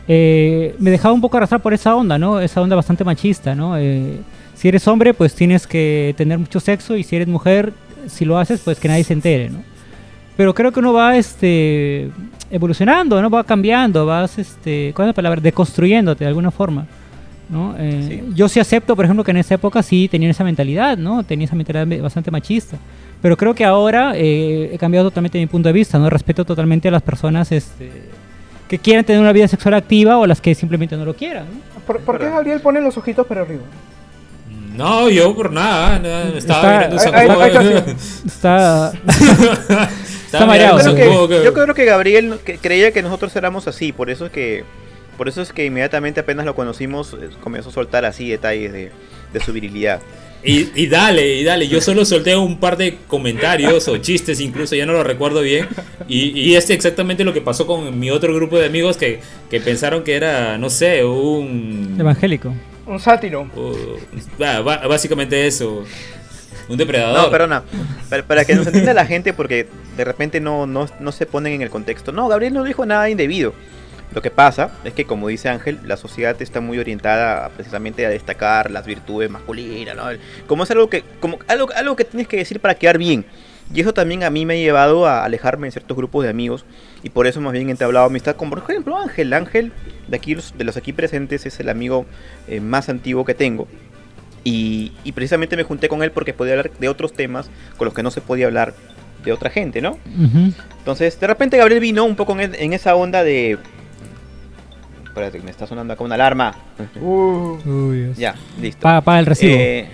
[0.09, 2.41] eh, me dejaba un poco arrastrar por esa onda, ¿no?
[2.41, 3.77] Esa onda bastante machista, ¿no?
[3.77, 4.19] Eh,
[4.57, 7.73] si eres hombre, pues tienes que tener mucho sexo y si eres mujer,
[8.09, 9.63] si lo haces, pues que nadie se entere, ¿no?
[10.37, 12.11] Pero creo que uno va este,
[12.51, 13.31] evolucionando, ¿no?
[13.31, 15.41] Va cambiando, vas, este, ¿cuál es la palabra?
[15.41, 16.87] Deconstruyéndote de alguna forma.
[17.49, 17.77] ¿no?
[17.79, 21.23] Eh, yo sí acepto, por ejemplo, que en esa época sí tenían esa mentalidad, ¿no?
[21.23, 22.77] Tenía esa mentalidad bastante machista.
[23.23, 26.11] Pero creo que ahora eh, he cambiado totalmente mi punto de vista, ¿no?
[26.11, 27.91] Respeto totalmente a las personas este,
[28.69, 31.47] que quieran tener una vida sexual activa o las que simplemente no lo quieran.
[31.87, 33.63] ¿Por, qué Gabriel pone los ojitos para arriba?
[34.77, 35.97] No, yo por nada,
[36.37, 36.97] estaba mirando
[38.27, 38.93] Está...
[41.45, 44.65] yo creo que Gabriel creía que nosotros éramos así, por eso es que
[45.17, 48.91] por eso es que inmediatamente apenas lo conocimos eh, comenzó a soltar así detalles de,
[49.45, 50.01] su virilidad.
[50.43, 54.87] Y, dale, y dale, yo solo solté un par de comentarios o chistes incluso, ya
[54.87, 55.67] no lo recuerdo bien.
[56.09, 59.21] Y, y es exactamente lo que pasó con mi otro grupo de amigos que,
[59.51, 61.97] que pensaron que era, no sé, un...
[61.99, 62.55] Evangélico.
[62.87, 63.51] Un sátiro.
[64.89, 65.85] básicamente eso.
[66.69, 67.25] Un depredador.
[67.25, 67.63] No, perdona.
[68.27, 71.63] Para, que nos entienda la gente, porque de repente no, no, no se ponen en
[71.63, 72.13] el contexto.
[72.13, 73.55] No, Gabriel no dijo nada indebido.
[74.13, 78.09] Lo que pasa es que, como dice Ángel, la sociedad está muy orientada precisamente a
[78.09, 80.05] destacar las virtudes masculinas, ¿no?
[80.47, 83.27] Como es algo que, como algo, algo que tienes que decir para quedar bien.
[83.75, 86.65] Y eso también a mí me ha llevado a alejarme de ciertos grupos de amigos.
[87.07, 89.33] Y por eso más bien he entablado amistad con, por ejemplo, Ángel.
[89.33, 89.71] Ángel,
[90.09, 92.05] de, aquí, de los aquí presentes, es el amigo
[92.49, 93.69] eh, más antiguo que tengo.
[94.43, 98.03] Y, precisamente me junté con él porque podía hablar de otros temas con los que
[98.03, 98.75] no se podía hablar
[99.25, 99.99] de otra gente, ¿no?
[100.79, 103.57] Entonces, de repente Gabriel vino un poco en, esa onda de...
[105.05, 106.57] Espérate, me está sonando acá una alarma.
[107.01, 108.13] Uh.
[108.17, 108.81] Ya, listo.
[108.81, 109.55] Paga, el recibo.
[109.57, 109.89] Eh,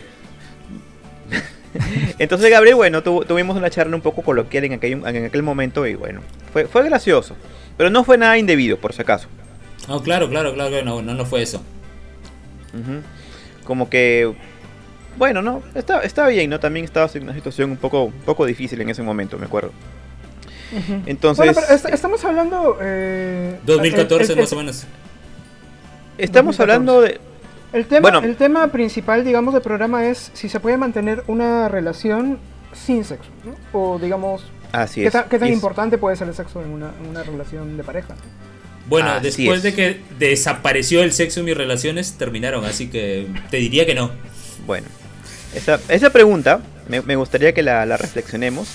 [2.18, 5.94] entonces Gabriel, bueno, tuvimos una charla un poco coloquial en aquel, en aquel momento y
[5.94, 6.20] bueno,
[6.52, 7.36] fue, fue gracioso.
[7.76, 9.28] Pero no fue nada indebido, por si acaso.
[9.88, 11.62] Oh, claro, claro, claro, no, no, no fue eso
[13.64, 14.32] como que
[15.16, 16.58] bueno, no, está, bien, ¿no?
[16.58, 19.70] También estaba en una situación un poco, un poco difícil en ese momento, me acuerdo.
[21.04, 21.36] Entonces...
[21.36, 22.78] Bueno, pero estamos hablando...
[22.80, 24.84] Eh, 2014 más o menos.
[26.16, 27.20] Estamos hablando de...
[27.72, 32.38] El tema, el tema principal, digamos, del programa es si se puede mantener una relación
[32.72, 33.54] sin sexo, ¿no?
[33.78, 34.44] O digamos...
[34.72, 37.84] Así ¿qué, ¿qué tan importante puede ser el sexo en una, en una relación de
[37.84, 38.14] pareja?
[38.88, 43.86] Bueno, después de que desapareció el sexo en mis relaciones, terminaron, así que te diría
[43.86, 44.10] que no.
[44.66, 44.86] Bueno,
[45.54, 48.68] esa, esa pregunta me, gustaría que la, reflexionemos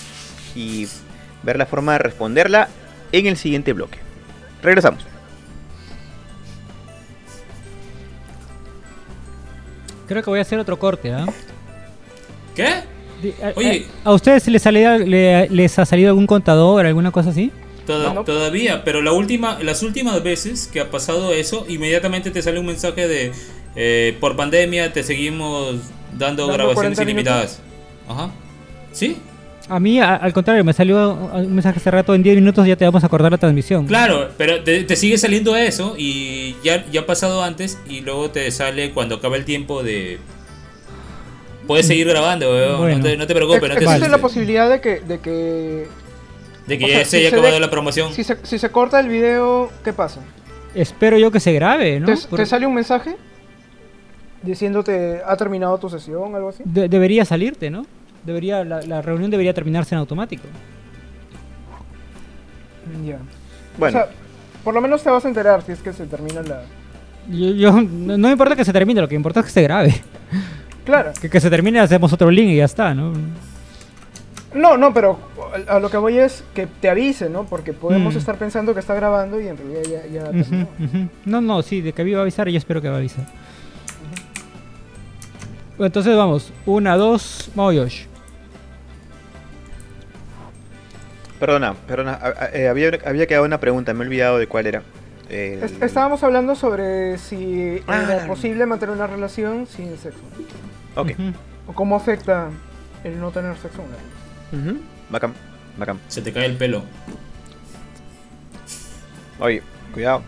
[0.56, 0.88] y
[1.44, 2.70] ver la forma de responderla
[3.12, 4.00] en el siguiente bloque.
[4.62, 5.06] Regresamos.
[10.08, 11.26] Creo que voy a hacer otro corte, ¿ah?
[12.56, 12.68] ¿Qué?
[13.56, 13.86] Oye.
[14.04, 14.66] ¿A, ustedes les,
[15.52, 17.52] les ha salido algún contador, alguna cosa así?
[17.86, 22.66] Todavía, pero la última, las últimas veces que ha pasado eso, inmediatamente te sale un
[22.66, 23.32] mensaje de
[23.80, 25.76] eh, por pandemia te seguimos
[26.18, 27.60] dando, grabaciones ilimitadas.
[28.10, 28.32] Ajá.
[28.92, 29.18] ¿Sí?
[29.70, 32.86] A mí, al contrario, me salió un mensaje hace rato, en 10 minutos ya te
[32.86, 33.86] vamos a acordar la transmisión.
[33.86, 38.50] Claro, pero te, sigue saliendo eso y ya, ya ha pasado antes y luego te
[38.52, 40.20] sale cuando acaba el tiempo de...
[41.68, 43.72] Puedes seguir grabando, no, te, no, te, preocupes.
[43.72, 45.02] Existe la posibilidad de que...
[45.02, 45.88] De que,
[46.66, 48.14] de que ya se haya acabado la promoción.
[48.14, 50.22] Si se, si se corta el video, ¿qué pasa?
[50.74, 52.08] Espero yo que se grabe, ¿no?
[52.16, 53.18] ¿Te, sale un mensaje?
[54.44, 56.64] Diciéndote, ¿ha terminado tu sesión algo así?
[56.66, 57.86] debería salirte, ¿no?
[58.28, 60.44] Debería la, reunión debería terminarse en automático.
[63.06, 63.18] Ya.
[63.78, 63.98] Bueno.
[63.98, 64.12] O sea,
[64.64, 66.64] por lo menos te vas a enterar si es que se termina la...
[67.30, 69.96] Yo, no me importa que se termine, lo que importa es que se grabe.
[70.86, 71.12] Claro.
[71.20, 73.12] Que, que se termine, hacemos otro link y ya está, ¿no?
[74.54, 75.20] No, no, pero
[75.68, 77.44] a lo que voy es que te avise, ¿no?
[77.44, 78.18] Porque podemos mm.
[78.18, 82.10] estar pensando que está grabando y en realidad ya, ya No, no, sí, de que
[82.14, 83.26] va a avisar, yo espero que va a avisar.
[85.80, 88.07] Entonces vamos, una, dos, vamos
[91.40, 92.20] Perdona, perdona,
[92.54, 94.82] eh, había, había quedado una pregunta, me he olvidado de cuál era.
[95.30, 100.22] Estábamos hablando sobre si ah, era posible mantener una relación sin sexo.
[100.96, 101.12] Ok.
[101.68, 102.50] O cómo afecta
[103.04, 104.78] el no tener sexo uh
[105.10, 105.34] Bacán,
[105.78, 106.00] bacán.
[106.08, 106.84] Se te cae el pelo.
[109.40, 109.62] Oye,
[109.94, 110.24] cuidado.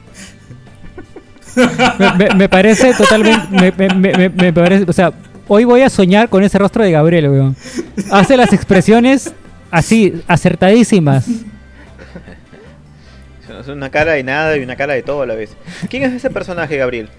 [2.38, 3.74] me, parece totalmente.
[3.95, 4.86] Me, me, parece.
[4.88, 5.12] O sea,
[5.47, 7.55] hoy voy a soñar con ese rostro de Gabriel, weón.
[8.12, 9.34] Hace las expresiones
[9.72, 11.28] así, acertadísimas.
[13.49, 15.57] Es una cara de nada y una cara de todo a la vez.
[15.89, 17.09] ¿Quién es ese personaje, Gabriel?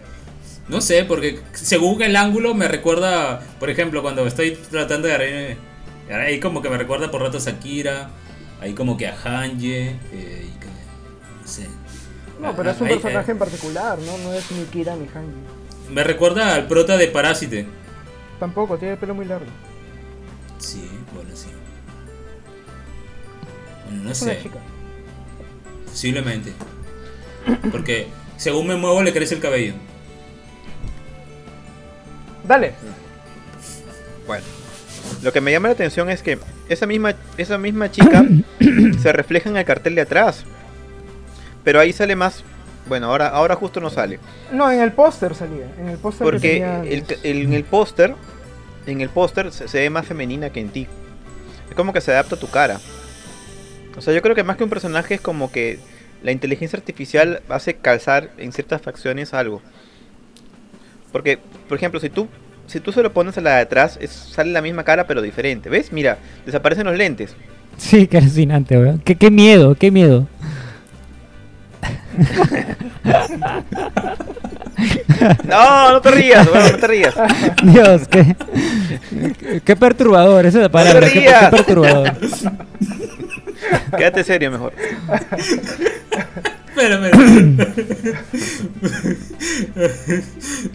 [0.68, 5.56] No sé, porque según el ángulo me recuerda, por ejemplo, cuando estoy tratando de...
[6.08, 8.10] Ahí como que me recuerda por rato a Sakira,
[8.60, 10.46] ahí como que a Hanje, eh,
[11.40, 11.66] no sé.
[12.40, 14.18] No, pero es un personaje en particular, ¿no?
[14.18, 15.34] No es ni Kira ni Hanje.
[15.90, 17.66] Me recuerda al prota de Parásite.
[18.38, 19.50] Tampoco, tiene el pelo muy largo.
[20.58, 20.88] Sí.
[23.90, 24.38] Bueno, no sé.
[25.84, 26.52] Posiblemente.
[27.70, 29.74] Porque según me muevo le crece el cabello.
[32.46, 32.72] Dale.
[34.26, 34.44] Bueno.
[35.22, 36.38] Lo que me llama la atención es que
[36.68, 38.24] esa misma, esa misma chica
[39.02, 40.44] se refleja en el cartel de atrás.
[41.64, 42.44] Pero ahí sale más.
[42.88, 44.18] Bueno, ahora, ahora justo no sale.
[44.52, 45.66] No, en el póster salía.
[45.78, 46.64] En el póster Porque
[47.22, 48.14] en el póster
[48.86, 50.86] en el póster se, ve más femenina que en ti.
[51.68, 52.80] Es como que se adapta a tu cara.
[53.96, 55.78] O sea, yo creo que más que un personaje es como que
[56.22, 59.62] la inteligencia artificial hace calzar en ciertas facciones algo.
[61.12, 61.38] Porque,
[61.68, 62.28] por ejemplo, si tú
[62.70, 65.68] si tú se lo pones a la de atrás, sale la misma cara pero diferente.
[65.68, 65.92] ¿Ves?
[65.92, 67.34] Mira, desaparecen los lentes.
[67.76, 69.00] Sí, qué alucinante, weón.
[69.00, 70.28] Qué, qué miedo, qué miedo.
[75.44, 77.14] No, no te rías, no te rías.
[77.62, 78.34] Dios, qué,
[79.62, 81.06] qué perturbador, esa es la palabra.
[81.10, 82.12] qué, qué, perturbador.
[83.96, 84.72] Quédate serio mejor.
[86.68, 87.00] Espera.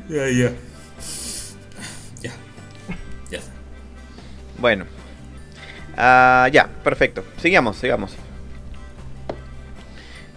[0.09, 0.51] ya, ya.
[2.21, 2.31] Ya.
[3.31, 3.39] Ya
[4.57, 4.85] Bueno.
[5.93, 7.23] Uh, ya, perfecto.
[7.37, 8.15] Sigamos, sigamos.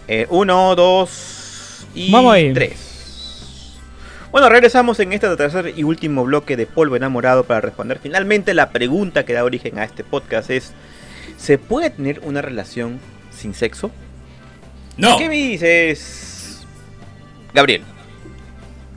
[0.07, 2.11] Eh, uno, dos y
[2.53, 2.89] tres.
[4.31, 8.69] Bueno, regresamos en este tercer y último bloque de Polvo Enamorado para responder finalmente la
[8.69, 10.73] pregunta que da origen a este podcast es
[11.39, 12.99] ¿Se puede tener una relación
[13.35, 13.91] sin sexo?
[14.97, 15.17] No.
[15.17, 16.65] ¿Qué me dices,
[17.53, 17.81] Gabriel?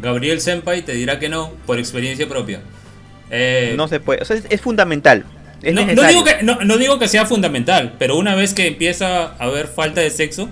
[0.01, 2.61] Gabriel Senpai te dirá que no, por experiencia propia.
[3.31, 5.25] Eh, no se puede, o sea, es, fundamental.
[5.63, 9.69] no, digo que, no, digo que sea fundamental, pero una vez que empieza a haber
[9.69, 10.49] falta de sexo,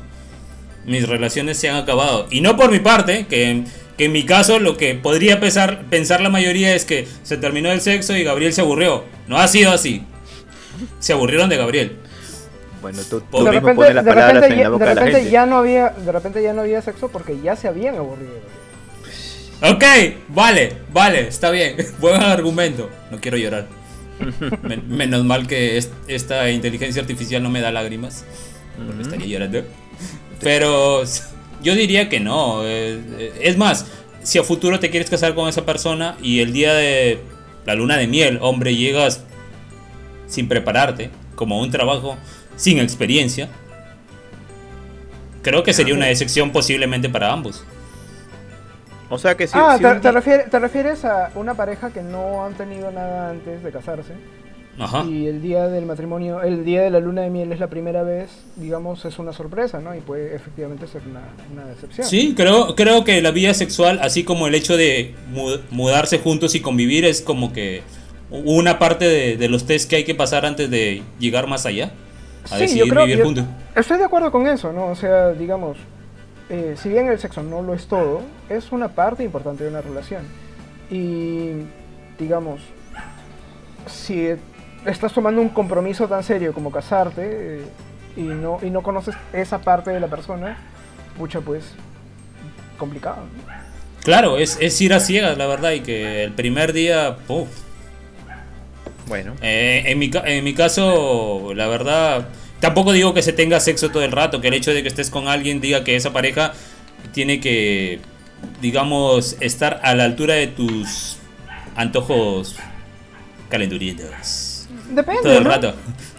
[0.86, 2.26] mis relaciones se han acabado.
[2.30, 3.64] Y no por mi parte, que
[4.00, 7.70] que en mi caso lo que podría pensar, pensar la mayoría es que se terminó
[7.70, 9.04] el sexo y Gabriel se aburrió.
[9.28, 10.04] No ha sido así.
[10.98, 11.96] Se aburrieron de Gabriel.
[12.80, 16.12] Bueno, tú, de repente, las palabras en la boca de, repente ya no había, de
[16.12, 18.32] repente ya no había sexo porque ya se habían aburrido.
[19.62, 19.84] Ok,
[20.28, 21.76] vale, vale, está bien.
[21.98, 22.88] Buen argumento.
[23.10, 23.66] No quiero llorar.
[24.88, 25.78] menos mal que
[26.08, 28.24] esta inteligencia artificial no me da lágrimas.
[28.86, 29.62] Porque estaría llorando.
[30.40, 31.02] Pero
[31.62, 32.62] yo diría que no.
[32.64, 33.84] Eh, es más,
[34.22, 37.20] si a futuro te quieres casar con esa persona y el día de
[37.66, 39.24] la luna de miel, hombre, llegas
[40.30, 42.16] sin prepararte, como un trabajo
[42.56, 43.48] sin experiencia,
[45.42, 47.64] creo que sería una excepción posiblemente para ambos.
[49.10, 49.54] O sea que si.
[49.56, 54.14] Ah, te, refieres, a una pareja que no han tenido nada antes de casarse?
[55.06, 58.02] y el día del matrimonio, el día de la luna de miel es la primera
[58.02, 59.94] vez, digamos, es una sorpresa, ¿no?
[59.94, 62.06] Y puede efectivamente ser una, decepción.
[62.06, 65.14] Sí, creo, creo que la vida sexual, así como el hecho de
[65.70, 67.82] mudarse juntos y convivir, es como que
[68.30, 71.92] una parte de, los test que hay que pasar antes de llegar más allá.
[72.44, 73.44] A sí, decidir vivir juntos.
[73.74, 74.86] Estoy de acuerdo con eso, ¿no?
[74.86, 75.76] O sea, digamos,
[76.48, 79.80] eh, si bien el sexo no lo es todo, es una parte importante de una
[79.80, 80.22] relación.
[80.90, 81.50] Y,
[82.18, 82.60] digamos,
[83.86, 84.28] si
[84.84, 87.62] estás tomando un compromiso tan serio como casarte eh,
[88.16, 90.58] y, no, y no conoces esa parte de la persona,
[91.18, 91.64] mucha pues
[92.78, 93.18] complicado.
[94.02, 97.18] Claro, es, es, ir a ciegas, la verdad, y que el primer día,
[99.10, 99.34] Bueno.
[99.42, 102.28] Eh, en, mi, en mi caso, la verdad,
[102.60, 105.10] tampoco digo que se tenga sexo todo el rato, que el hecho de que estés
[105.10, 106.52] con alguien diga que esa pareja
[107.12, 107.98] tiene que,
[108.62, 111.18] digamos, estar a la altura de tus
[111.74, 112.54] antojos
[113.48, 114.68] calendurientos.
[114.90, 115.42] Depende.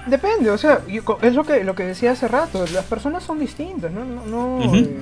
[0.07, 0.81] Depende, o sea,
[1.21, 2.65] es lo que, lo que decía hace rato.
[2.73, 4.03] Las personas son distintas, ¿no?
[4.03, 4.97] no, eh,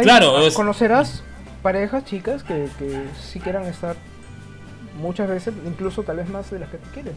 [0.00, 0.36] claro.
[0.54, 1.24] Conocerás
[1.60, 3.96] parejas, chicas, que, que sí quieran estar
[4.98, 7.14] muchas veces, incluso tal vez más de las que tú quieres.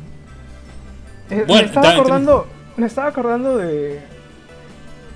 [1.30, 4.00] Eh, me estaba acordando, me estaba acordando de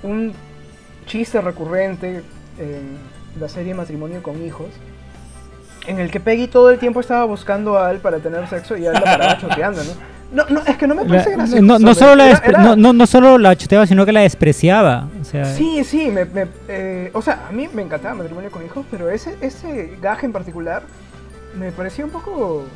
[0.02, 0.32] un
[1.06, 2.22] chiste recurrente
[2.58, 2.98] en
[3.40, 4.68] la serie Matrimonio con Hijos
[5.86, 8.86] en el que Peggy todo el tiempo estaba buscando a él para tener sexo y
[8.86, 10.16] él la paraba choteando, ¿no?
[10.32, 11.62] No, no, es que no me parece gracioso.
[11.62, 15.08] No, no, solo la no, no, solo la chuteaba, sino que la despreciaba.
[15.20, 18.64] O sea, sí, sí, me, me eh, o sea, a mí me encantaba matrimonio con
[18.64, 20.82] hijos, pero ese, ese gaje en particular
[21.58, 22.66] me parecía un poco...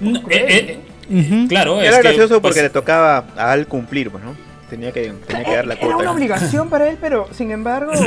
[0.00, 0.80] Eh,
[1.10, 4.34] eh, claro, era gracioso porque le tocaba a él cumplir, pues, ¿no?
[4.68, 5.94] Tenía que, tenía que dar la cuota.
[5.94, 7.92] Era una obligación para él, pero sin embargo...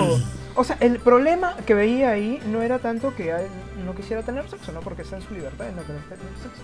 [0.56, 3.48] O sea, el problema que veía ahí no era tanto que él
[3.88, 4.82] no quisiera tener sexo, ¿no?
[4.82, 6.62] Porque está en su libertad de no querer tener sexo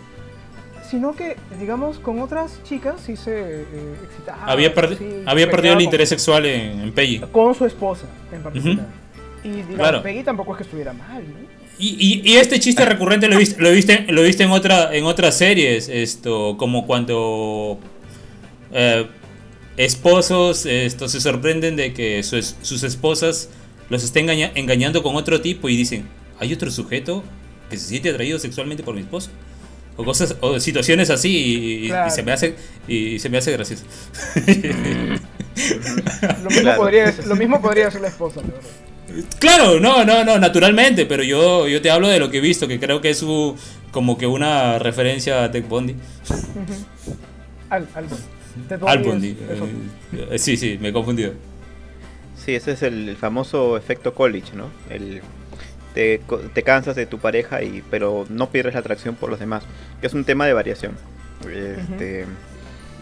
[0.90, 4.46] sino que, digamos, con otras chicas sí se eh, excitaba.
[4.46, 4.74] Había,
[5.26, 7.20] había perdido el interés sexual en, Peggy.
[7.32, 8.88] Con su esposa, en particular.
[9.44, 11.59] Y, digamos, Peggy tampoco es que estuviera mal, ¿no?
[11.82, 15.38] Y, y, este chiste recurrente lo viste, lo viste, lo viste en otra, en otras
[15.38, 17.80] series, esto, como cuando
[18.74, 19.08] eh,
[19.78, 23.50] esposos esto, se sorprenden de que sus esposas
[23.90, 26.06] los estén engañando con otro tipo y dicen,
[26.38, 27.24] hay otro sujeto
[27.70, 29.30] que se siente atraído sexualmente por mi esposo
[29.96, 32.56] o cosas o situaciones así y, se me hace
[32.88, 33.86] y se me hace gracioso.
[36.44, 38.42] Lo, mismo podría, lo mismo podría ser la esposa
[39.40, 42.68] claro no no no naturalmente pero yo yo te hablo de lo que he visto
[42.68, 43.56] que creo que es su,
[43.92, 45.96] como que una referencia a Tech Bondi
[47.70, 47.88] al,
[48.86, 49.38] al Bondi,
[50.32, 51.34] eh, sí sí me he confundido
[52.36, 55.22] sí ese es el famoso efecto college no el
[55.94, 59.64] te, cansas de tu pareja, y, pero no pierdes la atracción por los demás.
[60.02, 60.94] Que es un tema de variación.
[61.42, 62.26] Este,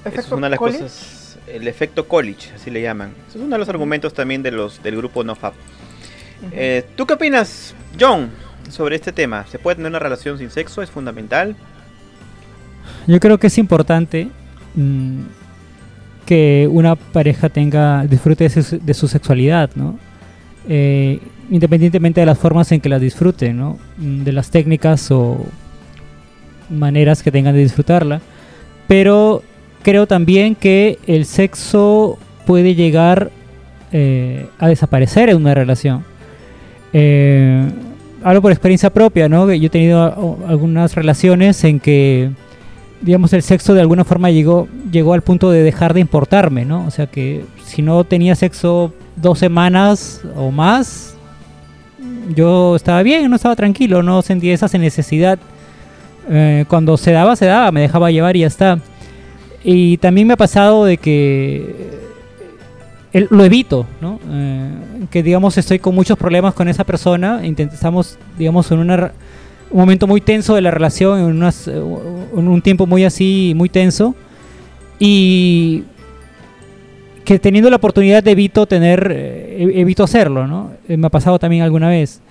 [0.05, 1.37] es una de las cosas.
[1.47, 3.13] El efecto college, así le llaman.
[3.29, 5.53] es uno de los argumentos también de los, del grupo NoFap.
[6.51, 8.29] Eh, ¿Tú qué opinas, John,
[8.69, 9.45] sobre este tema?
[9.47, 10.81] ¿Se puede tener una relación sin sexo?
[10.81, 11.55] ¿Es fundamental?
[13.07, 14.29] Yo creo que es importante
[14.75, 15.21] mm,
[16.25, 19.97] que una pareja tenga disfrute de su, sexualidad, ¿no?
[20.69, 21.19] Eh,
[21.49, 23.77] independientemente de las formas en que las disfruten, ¿no?
[23.97, 25.45] Mm, de las técnicas o
[26.69, 28.21] maneras que tengan de disfrutarla.
[28.87, 29.43] Pero
[29.83, 33.31] creo también que el sexo puede llegar
[33.91, 36.03] eh, a desaparecer en una relación.
[36.93, 37.69] Eh,
[38.23, 39.51] hablo por experiencia propia, ¿no?
[39.53, 42.31] Yo he tenido algunas relaciones en que,
[43.01, 46.85] digamos, el sexo de alguna forma llegó, llegó al punto de dejar de importarme, ¿no?
[46.85, 51.15] O sea que si no tenía sexo dos semanas o más,
[52.35, 55.39] yo estaba bien, no estaba tranquilo, no sentía esa necesidad.
[56.29, 58.79] Eh, cuando se daba, se daba, me dejaba llevar y ya está.
[59.63, 62.06] Y también me ha pasado de que
[63.13, 64.19] lo evito, ¿no?
[64.29, 64.69] Eh,
[65.09, 69.09] que digamos estoy con muchos problemas con esa persona, intentamos, digamos, en un
[69.71, 74.15] momento muy tenso de la relación, en, unas, en un tiempo muy así, muy tenso.
[74.99, 75.83] Y
[77.23, 80.71] que teniendo la oportunidad de evito tener, eh, evito hacerlo, ¿no?
[80.87, 82.21] Eh, me ha pasado también alguna vez.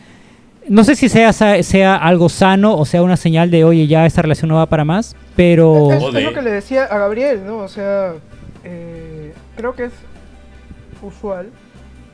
[0.68, 4.22] No sé si sea, sea algo sano o sea una señal de, oye, ya esta
[4.22, 5.92] relación no va para más, pero...
[5.92, 7.58] Es, lo que le decía a Gabriel, ¿no?
[7.58, 8.14] O sea,
[8.64, 9.92] eh, creo que es
[11.07, 11.50] usual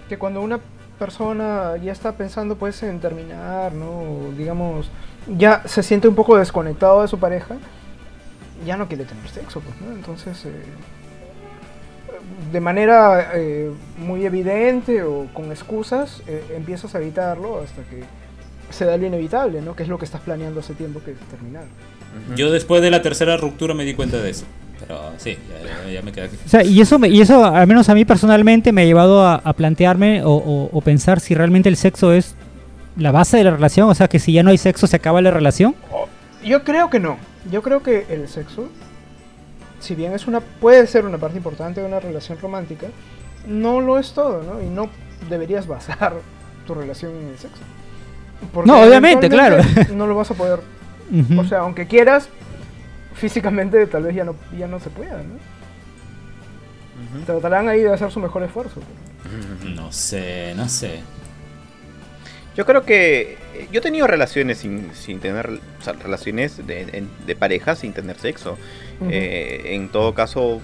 [0.09, 0.61] que cuando una
[0.99, 4.33] persona ya está pensando pues en terminar, ¿no?
[4.37, 4.91] digamos,
[5.27, 7.57] ya se siente un poco desconectado de su pareja,
[8.67, 9.75] ya no quiere tener sexo, pues.
[9.93, 10.47] Entonces
[12.53, 18.05] de manera eh, muy evidente o con excusas, eh, empiezas a evitarlo hasta que
[18.71, 19.77] se da lo inevitable, ¿no?
[19.77, 21.65] Que es lo que estás planeando hace tiempo que terminar.
[22.37, 24.45] Yo después de la tercera ruptura me di cuenta de eso.
[24.87, 25.39] Pero sí,
[25.93, 26.37] ya, me quedé aquí.
[26.45, 29.53] O sea, y eso, y eso, al menos a mí personalmente, me ha llevado a,
[29.53, 32.35] plantearme o, pensar si realmente el sexo es
[32.97, 33.89] la base de la relación.
[33.89, 35.75] O sea, que si ya no hay sexo, se acaba la relación.
[36.45, 37.17] Yo creo que no.
[37.51, 38.69] Yo creo que el sexo,
[39.81, 42.89] si bien es una, puede ser una parte importante de una relación romántica,
[43.47, 44.61] no lo es todo, ¿no?
[44.63, 44.89] Y no
[45.29, 46.15] deberías basar
[46.67, 47.63] tu relación en el sexo.
[48.65, 49.63] no, obviamente, claro.
[49.95, 50.61] No lo vas a poder.
[51.39, 52.31] O sea, aunque quieras,
[53.15, 55.39] físicamente tal vez ya no, ya no se pueda, ¿no?
[57.27, 58.81] Tratarán ahí de hacer su mejor esfuerzo.
[59.75, 61.01] No sé, no sé.
[62.57, 63.39] Yo creo que
[63.71, 68.19] yo he tenido relaciones sin, sin tener, o sea, relaciones de, de, pareja sin tener
[68.19, 68.59] sexo.
[69.09, 70.61] Eh, en todo caso,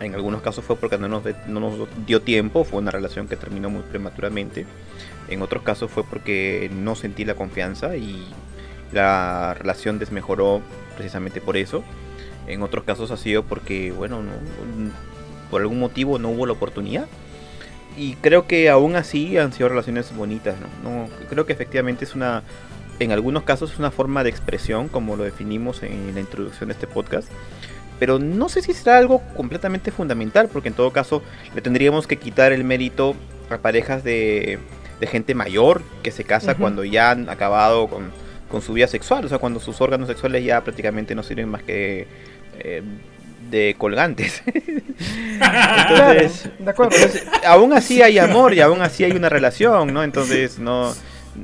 [0.00, 3.36] en algunos casos fue porque no nos, no nos dio tiempo, fue una relación que
[3.36, 4.66] terminó muy prematuramente.
[5.28, 8.26] En otros casos fue porque no sentí la confianza y
[8.92, 10.60] la relación desmejoró
[10.92, 11.82] precisamente por eso.
[12.46, 14.20] En otros casos ha sido porque, bueno,
[15.50, 17.06] por algún motivo no hubo la oportunidad.
[17.96, 21.08] Y creo que aún así han sido relaciones bonitas, ¿no?
[21.28, 22.42] creo que efectivamente es una,
[22.98, 26.74] en algunos casos es una forma de expresión, como lo definimos en la introducción de
[26.74, 27.28] este podcast.
[27.98, 31.22] Pero no sé si será algo completamente fundamental, porque en todo caso
[31.54, 33.14] le tendríamos que quitar el mérito
[33.50, 34.58] a parejas de,
[35.02, 38.12] gente mayor que se casa cuando ya han acabado con,
[38.52, 41.62] con su vida sexual, o sea, cuando sus órganos sexuales ya prácticamente no sirven más
[41.62, 42.06] que
[42.58, 42.82] eh,
[43.50, 44.42] de colgantes.
[44.46, 46.94] entonces, de acuerdo.
[47.46, 50.04] aún así hay amor y aún así hay una relación, ¿no?
[50.04, 50.92] Entonces, no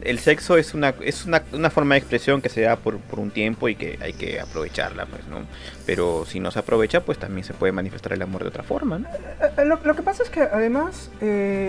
[0.02, 3.20] el sexo es una es una, una forma de expresión que se da por, por,
[3.20, 5.46] un tiempo y que hay que aprovecharla, pues, ¿no?
[5.86, 8.98] Pero si no se aprovecha, pues también se puede manifestar el amor de otra forma,
[8.98, 9.08] ¿no?
[9.08, 11.10] Eh, eh, lo, que pasa es que además,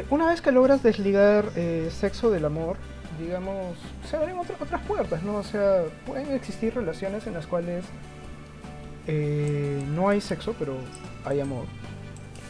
[0.09, 1.45] una vez que logras desligar
[1.91, 2.75] sexo del amor,
[3.19, 3.77] digamos,
[4.09, 5.37] se abren otras puertas, ¿no?
[5.37, 7.85] O sea, pueden existir relaciones en las cuales
[9.07, 10.75] eh, no hay sexo, pero
[11.25, 11.65] hay amor.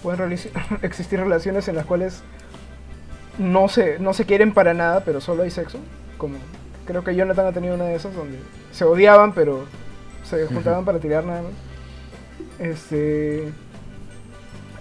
[0.03, 0.31] Pueden
[0.81, 2.21] existir relaciones en las cuales
[3.37, 5.79] no se, no se quieren para nada, pero solo hay sexo.
[6.17, 6.37] Como
[6.85, 8.39] creo que Jonathan ha tenido una de esas donde
[8.71, 9.65] se odiaban, pero
[10.23, 11.51] se juntaban para tirar nada más.
[12.59, 13.51] Este.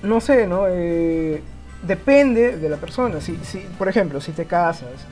[0.02, 0.66] No sé, ¿no?
[0.68, 1.42] Eh,
[1.82, 3.20] depende de la persona.
[3.20, 5.06] Si, si, por ejemplo, si te casas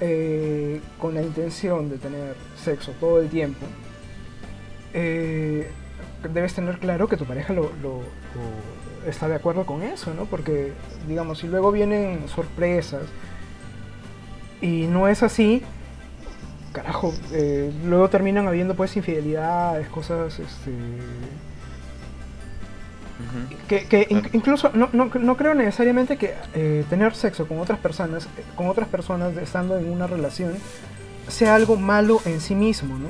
[0.00, 3.66] eh, con la intención de tener sexo todo el tiempo,
[4.94, 5.70] eh,
[6.32, 7.70] debes tener claro que tu pareja lo,
[9.06, 10.24] está de acuerdo con eso, ¿no?
[10.26, 10.72] Porque,
[11.06, 13.02] digamos, si luego vienen sorpresas
[14.60, 15.62] y no es así,
[16.72, 20.72] carajo, eh, luego terminan habiendo pues infidelidades, cosas, este
[23.68, 28.68] que, incluso no, no, no, creo necesariamente que eh, tener sexo con otras personas, con
[28.68, 30.54] otras personas estando en una relación,
[31.28, 33.08] sea algo malo en sí mismo, ¿no?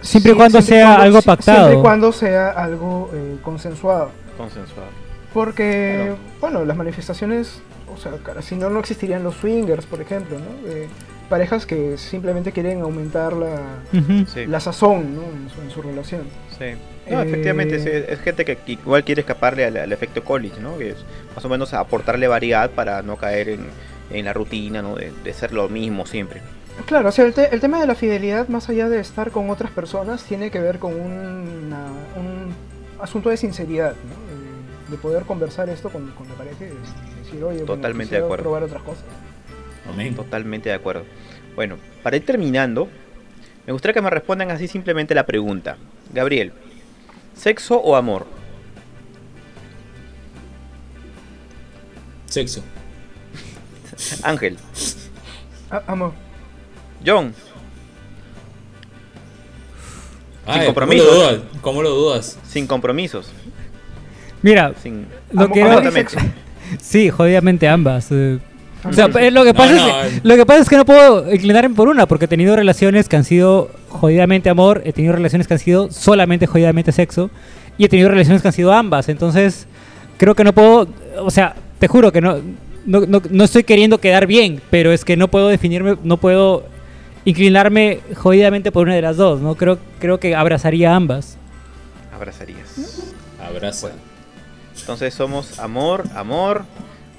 [0.00, 1.58] Siempre y cuando sea algo pactado.
[1.58, 4.10] Siempre y cuando sea algo eh, consensuado.
[4.36, 4.88] Consensuado.
[5.34, 7.60] Porque, bueno, las manifestaciones,
[7.92, 10.70] o sea, si no, no existirían los swingers, por ejemplo, ¿no?
[11.28, 13.80] parejas que simplemente quieren aumentar la,
[14.46, 15.22] la sazón ¿no?
[15.62, 16.22] en, su, relación.
[16.58, 16.66] Sí.
[17.10, 20.76] No, efectivamente, eh, es, gente que igual quiere escaparle al, efecto college, ¿no?
[20.76, 21.04] Que es
[21.34, 23.66] más o menos aportarle variedad para no caer en,
[24.10, 24.96] en la rutina, ¿no?
[24.96, 26.42] De, de, ser lo mismo siempre.
[26.86, 29.70] Claro, o sea, el, el, tema de la fidelidad, más allá de estar con otras
[29.70, 31.72] personas, tiene que ver con un
[33.00, 34.90] asunto de sinceridad, ¿no?
[34.90, 38.44] de, poder conversar esto con, con la pareja y decir, oye, Totalmente de acuerdo.
[38.44, 39.04] probar otras cosas.
[40.14, 41.04] Totalmente de acuerdo.
[41.54, 42.88] Bueno, para ir terminando,
[43.66, 45.76] me gustaría que me respondan así simplemente la pregunta.
[46.12, 46.52] Gabriel,
[47.36, 48.26] ¿sexo o amor?
[52.26, 52.62] Sexo.
[54.22, 54.58] Ángel.
[55.86, 56.12] amor.
[57.04, 57.34] John.
[60.52, 61.40] Sin compromisos.
[61.60, 62.38] ¿cómo lo, dudas?
[62.48, 63.30] Sin compromisos.
[64.42, 65.06] Mira, Sin...
[65.32, 66.06] lo que
[66.80, 68.08] Sí, jodidamente ambas.
[68.10, 68.38] Eh,
[68.84, 71.74] o sea, eh, lo que, pasa es, lo que pasa es que no puedo inclinarme
[71.74, 75.54] por una, porque he tenido relaciones que han sido jodidamente amor, he tenido relaciones que
[75.54, 77.30] han sido solamente jodidamente sexo,
[77.78, 79.08] y he tenido relaciones que han sido ambas.
[79.08, 79.66] Entonces,
[80.18, 80.88] creo que no puedo,
[81.18, 82.38] o sea, te juro que no,
[82.86, 86.64] no, no, estoy queriendo quedar bien, pero es que no puedo definirme, no puedo
[87.24, 89.56] inclinarme jodidamente por una de las dos, ¿no?
[89.56, 91.36] Creo, creo que abrazaría ambas.
[92.14, 93.12] Abrazarías.
[93.46, 93.90] Abraza.
[94.78, 96.64] entonces somos amor, amor,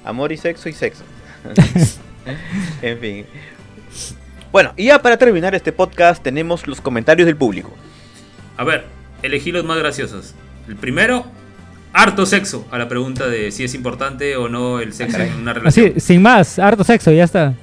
[0.04, 1.04] amor y sexo y sexo.
[2.82, 3.26] en fin.
[4.50, 7.74] Bueno, y ya para terminar este podcast tenemos los comentarios del público.
[8.56, 8.86] A ver,
[9.22, 10.34] elegí los más graciosos.
[10.66, 11.26] El primero,
[11.92, 15.52] harto sexo, a la pregunta de si es importante o no el sexo en una
[15.52, 15.92] relación.
[15.96, 17.54] Así, sin más, harto sexo, ya está.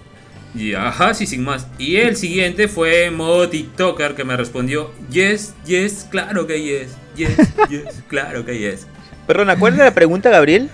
[0.53, 1.67] Y ajá, sí, sin más.
[1.77, 7.35] Y el siguiente fue modo TikToker que me respondió, yes, yes, claro que yes, yes,
[7.69, 8.87] yes, claro que yes.
[9.27, 10.69] Perdona, ¿cuál era la pregunta, Gabriel?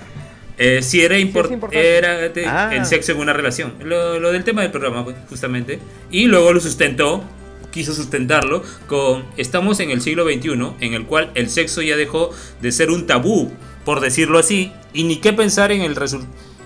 [0.57, 2.75] Eh, si era, importante era ah.
[2.75, 3.73] el sexo en una relación.
[3.83, 5.79] Lo, lo, del tema del programa, pues, justamente.
[6.11, 7.23] Y luego lo sustentó,
[7.71, 12.31] quiso sustentarlo con estamos en el siglo XXI, en el cual el sexo ya dejó
[12.61, 13.51] de ser un tabú,
[13.85, 15.97] por decirlo así, y ni qué pensar en el,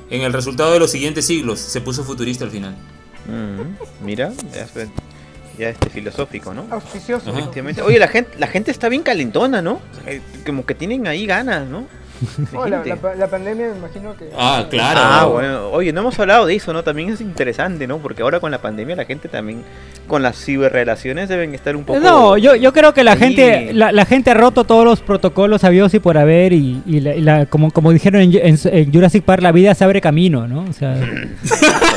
[0.10, 1.60] en el resultado de los siguientes siglos.
[1.60, 2.76] Se puso futurista al final.
[3.28, 4.34] Mm, mira,
[5.58, 6.68] ya, este filosófico, ¿no?
[6.70, 7.34] Auspicioso.
[7.86, 9.80] Oye, la gente, la gente está bien calentona, ¿no?
[10.46, 11.88] Como que tienen ahí ganas, ¿no?
[13.18, 14.30] la, pandemia me imagino que...
[14.38, 15.00] Ah, claro.
[15.04, 15.70] Ah, bueno.
[15.70, 16.84] Oye, no hemos hablado de eso, ¿no?
[16.84, 17.98] También es interesante, ¿no?
[18.00, 19.64] Porque ahora con la pandemia la gente también,
[20.08, 22.00] con las ciberrelaciones deben estar un poco...
[22.00, 25.94] No, yo, yo creo que la gente la, gente ha roto todos los protocolos habidos
[25.94, 29.84] y por haber y, la, como, como dijeron en, en, Jurassic Park, la vida se
[29.84, 30.66] abre camino, ¿no?
[30.70, 30.96] O sea...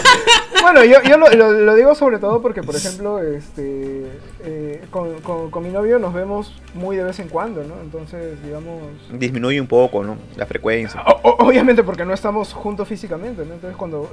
[0.73, 4.07] bueno, yo, yo lo, digo sobre todo porque, por ejemplo, este,
[4.45, 7.81] eh, con, con, mi novio nos vemos muy de vez en cuando, ¿no?
[7.81, 8.83] Entonces, digamos...
[9.13, 10.17] Disminuye un poco, ¿no?
[10.37, 11.03] La frecuencia.
[11.23, 13.55] obviamente porque no estamos juntos físicamente, ¿no?
[13.55, 14.11] Entonces, cuando,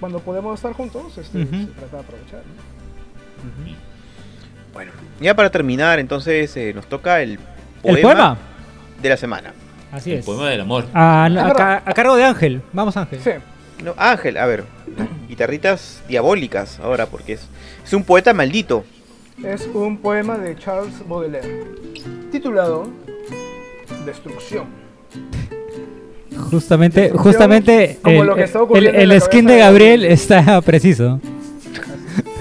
[0.00, 3.72] cuando podemos estar juntos, este, se trata de aprovechar, ¿no?
[4.72, 7.38] Bueno, ya para terminar, entonces eh, nos toca el
[7.82, 8.38] poema,
[9.00, 9.52] de la semana.
[9.92, 10.20] Así es.
[10.20, 10.86] El poema del amor.
[10.94, 11.26] A,
[11.84, 12.62] a cargo de Ángel.
[12.72, 13.20] Vamos, Ángel.
[13.20, 13.30] Sí.
[13.82, 14.64] No, Ángel, a ver,
[15.28, 17.48] guitarritas diabólicas ahora, porque es,
[17.84, 18.84] es un poeta maldito.
[19.44, 21.64] Es un poema de Charles Baudelaire,
[22.30, 22.88] titulado
[24.06, 24.66] Destrucción.
[26.50, 31.20] Justamente, justamente el, el, skin de Gabriel está preciso.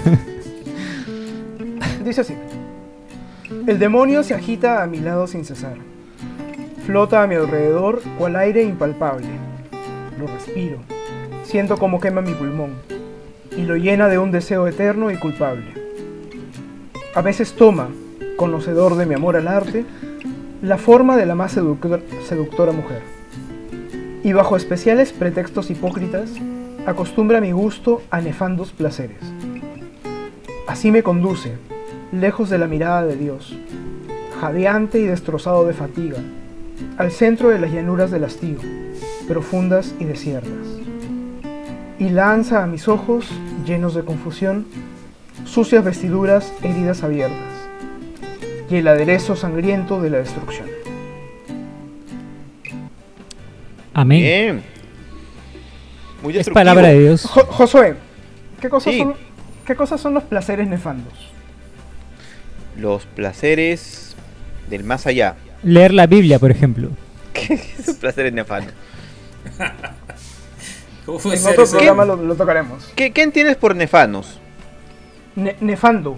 [2.06, 2.36] Dice así.
[3.66, 5.76] El demonio se agita a mi lado sin cesar.
[6.86, 9.28] Flota a mi alrededor cual aire impalpable.
[10.20, 11.01] Lo respiro
[11.52, 12.76] Siento como quema mi pulmón
[13.58, 15.66] y lo llena de un deseo eterno y culpable.
[17.14, 17.89] A veces toma,
[18.38, 19.84] conocedor de mi amor al arte,
[20.62, 23.02] la forma de la más seductora mujer.
[24.24, 26.32] Y bajo especiales pretextos hipócritas,
[26.86, 29.20] acostumbra mi gusto a nefandos placeres.
[30.70, 31.58] Así me conduce,
[32.14, 33.58] lejos de la mirada de Dios,
[34.39, 36.20] jadeante y destrozado de fatiga,
[36.97, 38.60] al centro de las llanuras del hastío,
[39.28, 40.81] profundas y desiertas
[42.02, 43.28] y lanza a mis ojos,
[43.64, 44.66] llenos de confusión,
[45.45, 47.38] sucias vestiduras, heridas abiertas,
[48.72, 50.68] y el aderezo sangriento de la destrucción.
[53.93, 54.64] Amén.
[56.24, 57.22] Muy es palabra de Dios.
[57.22, 57.93] Josué,
[58.60, 59.14] ¿qué cosas, son,
[59.68, 61.30] ¿qué cosas son los placeres nefandos?
[62.80, 64.16] Los placeres
[64.72, 65.36] del más allá.
[65.62, 66.89] Leer la Biblia, por ejemplo.
[67.34, 67.99] ¿Qué es
[71.20, 71.74] placeres nefandos?
[71.74, 72.91] en otro programa lo, tocaremos.
[72.95, 74.39] ¿Qué, entiendes por nefanos?
[75.36, 76.18] nefando.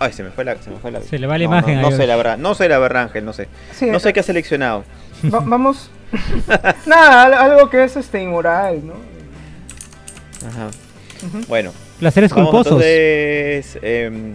[0.00, 0.56] Ay, se me fue la.
[0.62, 1.00] Se, me fue la...
[1.00, 1.80] se le va la imagen.
[1.80, 3.48] No, sé la verdad, no sé la verdad, Ángel, no sé.
[3.80, 4.84] no sé qué ha seleccionado.
[5.22, 5.90] vamos.
[6.86, 8.94] Nada, algo que es este inmoral, ¿no?
[10.46, 10.70] Ajá.
[11.48, 11.72] Bueno.
[11.98, 12.80] Placeres culposos.
[12.80, 14.34] Entonces, em,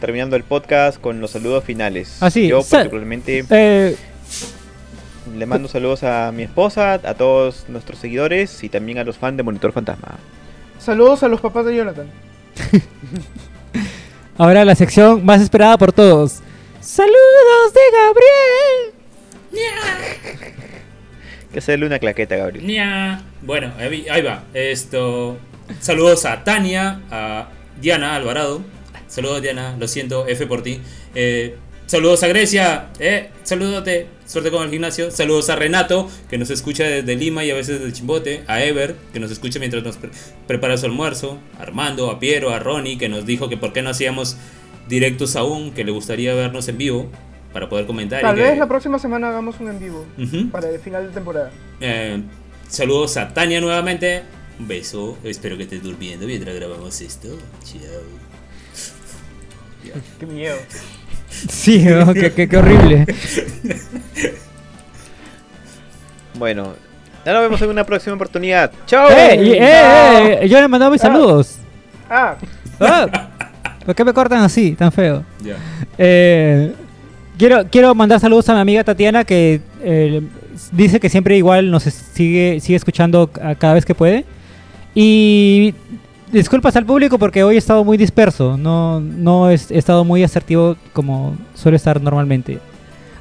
[0.00, 2.20] terminando el podcast con los saludos finales.
[2.20, 2.48] Así.
[2.48, 3.44] Yo particularmente.
[3.48, 3.96] Eh,
[5.36, 9.36] le mando saludos a mi esposa, a todos nuestros seguidores y también a los fans
[9.36, 10.18] de Monitor Fantasma.
[10.78, 12.06] Saludos a los papás de Jonathan.
[14.38, 16.40] Ahora la sección más esperada por todos.
[16.80, 18.94] Saludos de Gabriel.
[21.52, 23.20] que hacerle una claqueta, Gabriel.
[23.42, 24.44] Bueno, ahí va.
[24.54, 25.38] Esto.
[25.80, 27.48] Saludos a Tania, a
[27.80, 28.62] Diana Alvarado.
[29.06, 30.80] Saludos Diana, lo siento, F por ti.
[31.14, 31.56] Eh,
[31.88, 35.10] Saludos a Grecia, eh, salúdate, suerte con el gimnasio.
[35.10, 38.44] Saludos a Renato, que nos escucha desde Lima y a veces desde Chimbote.
[38.46, 39.98] A Ever, que nos escucha mientras nos
[40.46, 41.38] prepara su almuerzo.
[41.58, 44.36] A Armando, a Piero, a Ronnie, que nos dijo que por qué no hacíamos
[44.86, 47.10] directos aún, que le gustaría vernos en vivo
[47.52, 48.20] para poder comentar.
[48.20, 50.06] Tal vez la próxima semana hagamos un en vivo
[50.52, 51.50] para el final de temporada.
[51.80, 52.22] Eh,
[52.68, 54.22] saludos a Tania nuevamente.
[54.60, 55.16] Un beso.
[55.24, 57.28] Espero que estés durmiendo mientras grabamos esto.
[57.64, 57.80] Chao.
[60.18, 60.56] Qué miedo.
[61.30, 61.84] Sí,
[62.36, 63.06] qué, horrible.
[66.34, 66.74] Bueno,
[67.24, 68.72] ya nos vemos en una próxima oportunidad.
[68.86, 69.10] ¡Chao!
[69.10, 69.34] ¡Eh!
[69.34, 70.48] eh, eh!
[70.48, 71.06] Yo le mandado mis ah.
[71.06, 71.56] saludos.
[72.08, 72.36] Ah.
[72.80, 73.28] ah.
[73.84, 75.24] ¿Por qué me cortan así, tan feo?
[75.96, 76.72] Eh,
[77.38, 79.60] quiero, quiero mandar saludos a mi amiga Tatiana que
[80.72, 84.24] dice que siempre igual nos sigue, sigue escuchando cada vez que puede.
[84.94, 85.74] Y
[86.30, 88.56] disculpas al público porque hoy he estado muy disperso.
[88.56, 92.58] No, no he, estado muy asertivo como suele estar normalmente.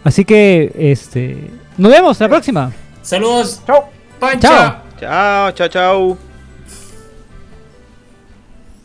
[0.03, 1.49] Así que, este.
[1.78, 2.72] Nos vemos la próxima.
[3.01, 3.62] Saludos.
[3.66, 3.89] Chao.
[4.20, 4.82] Pancha.
[4.99, 6.18] Chao, chao, chao.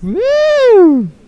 [0.03, 1.22] Woo!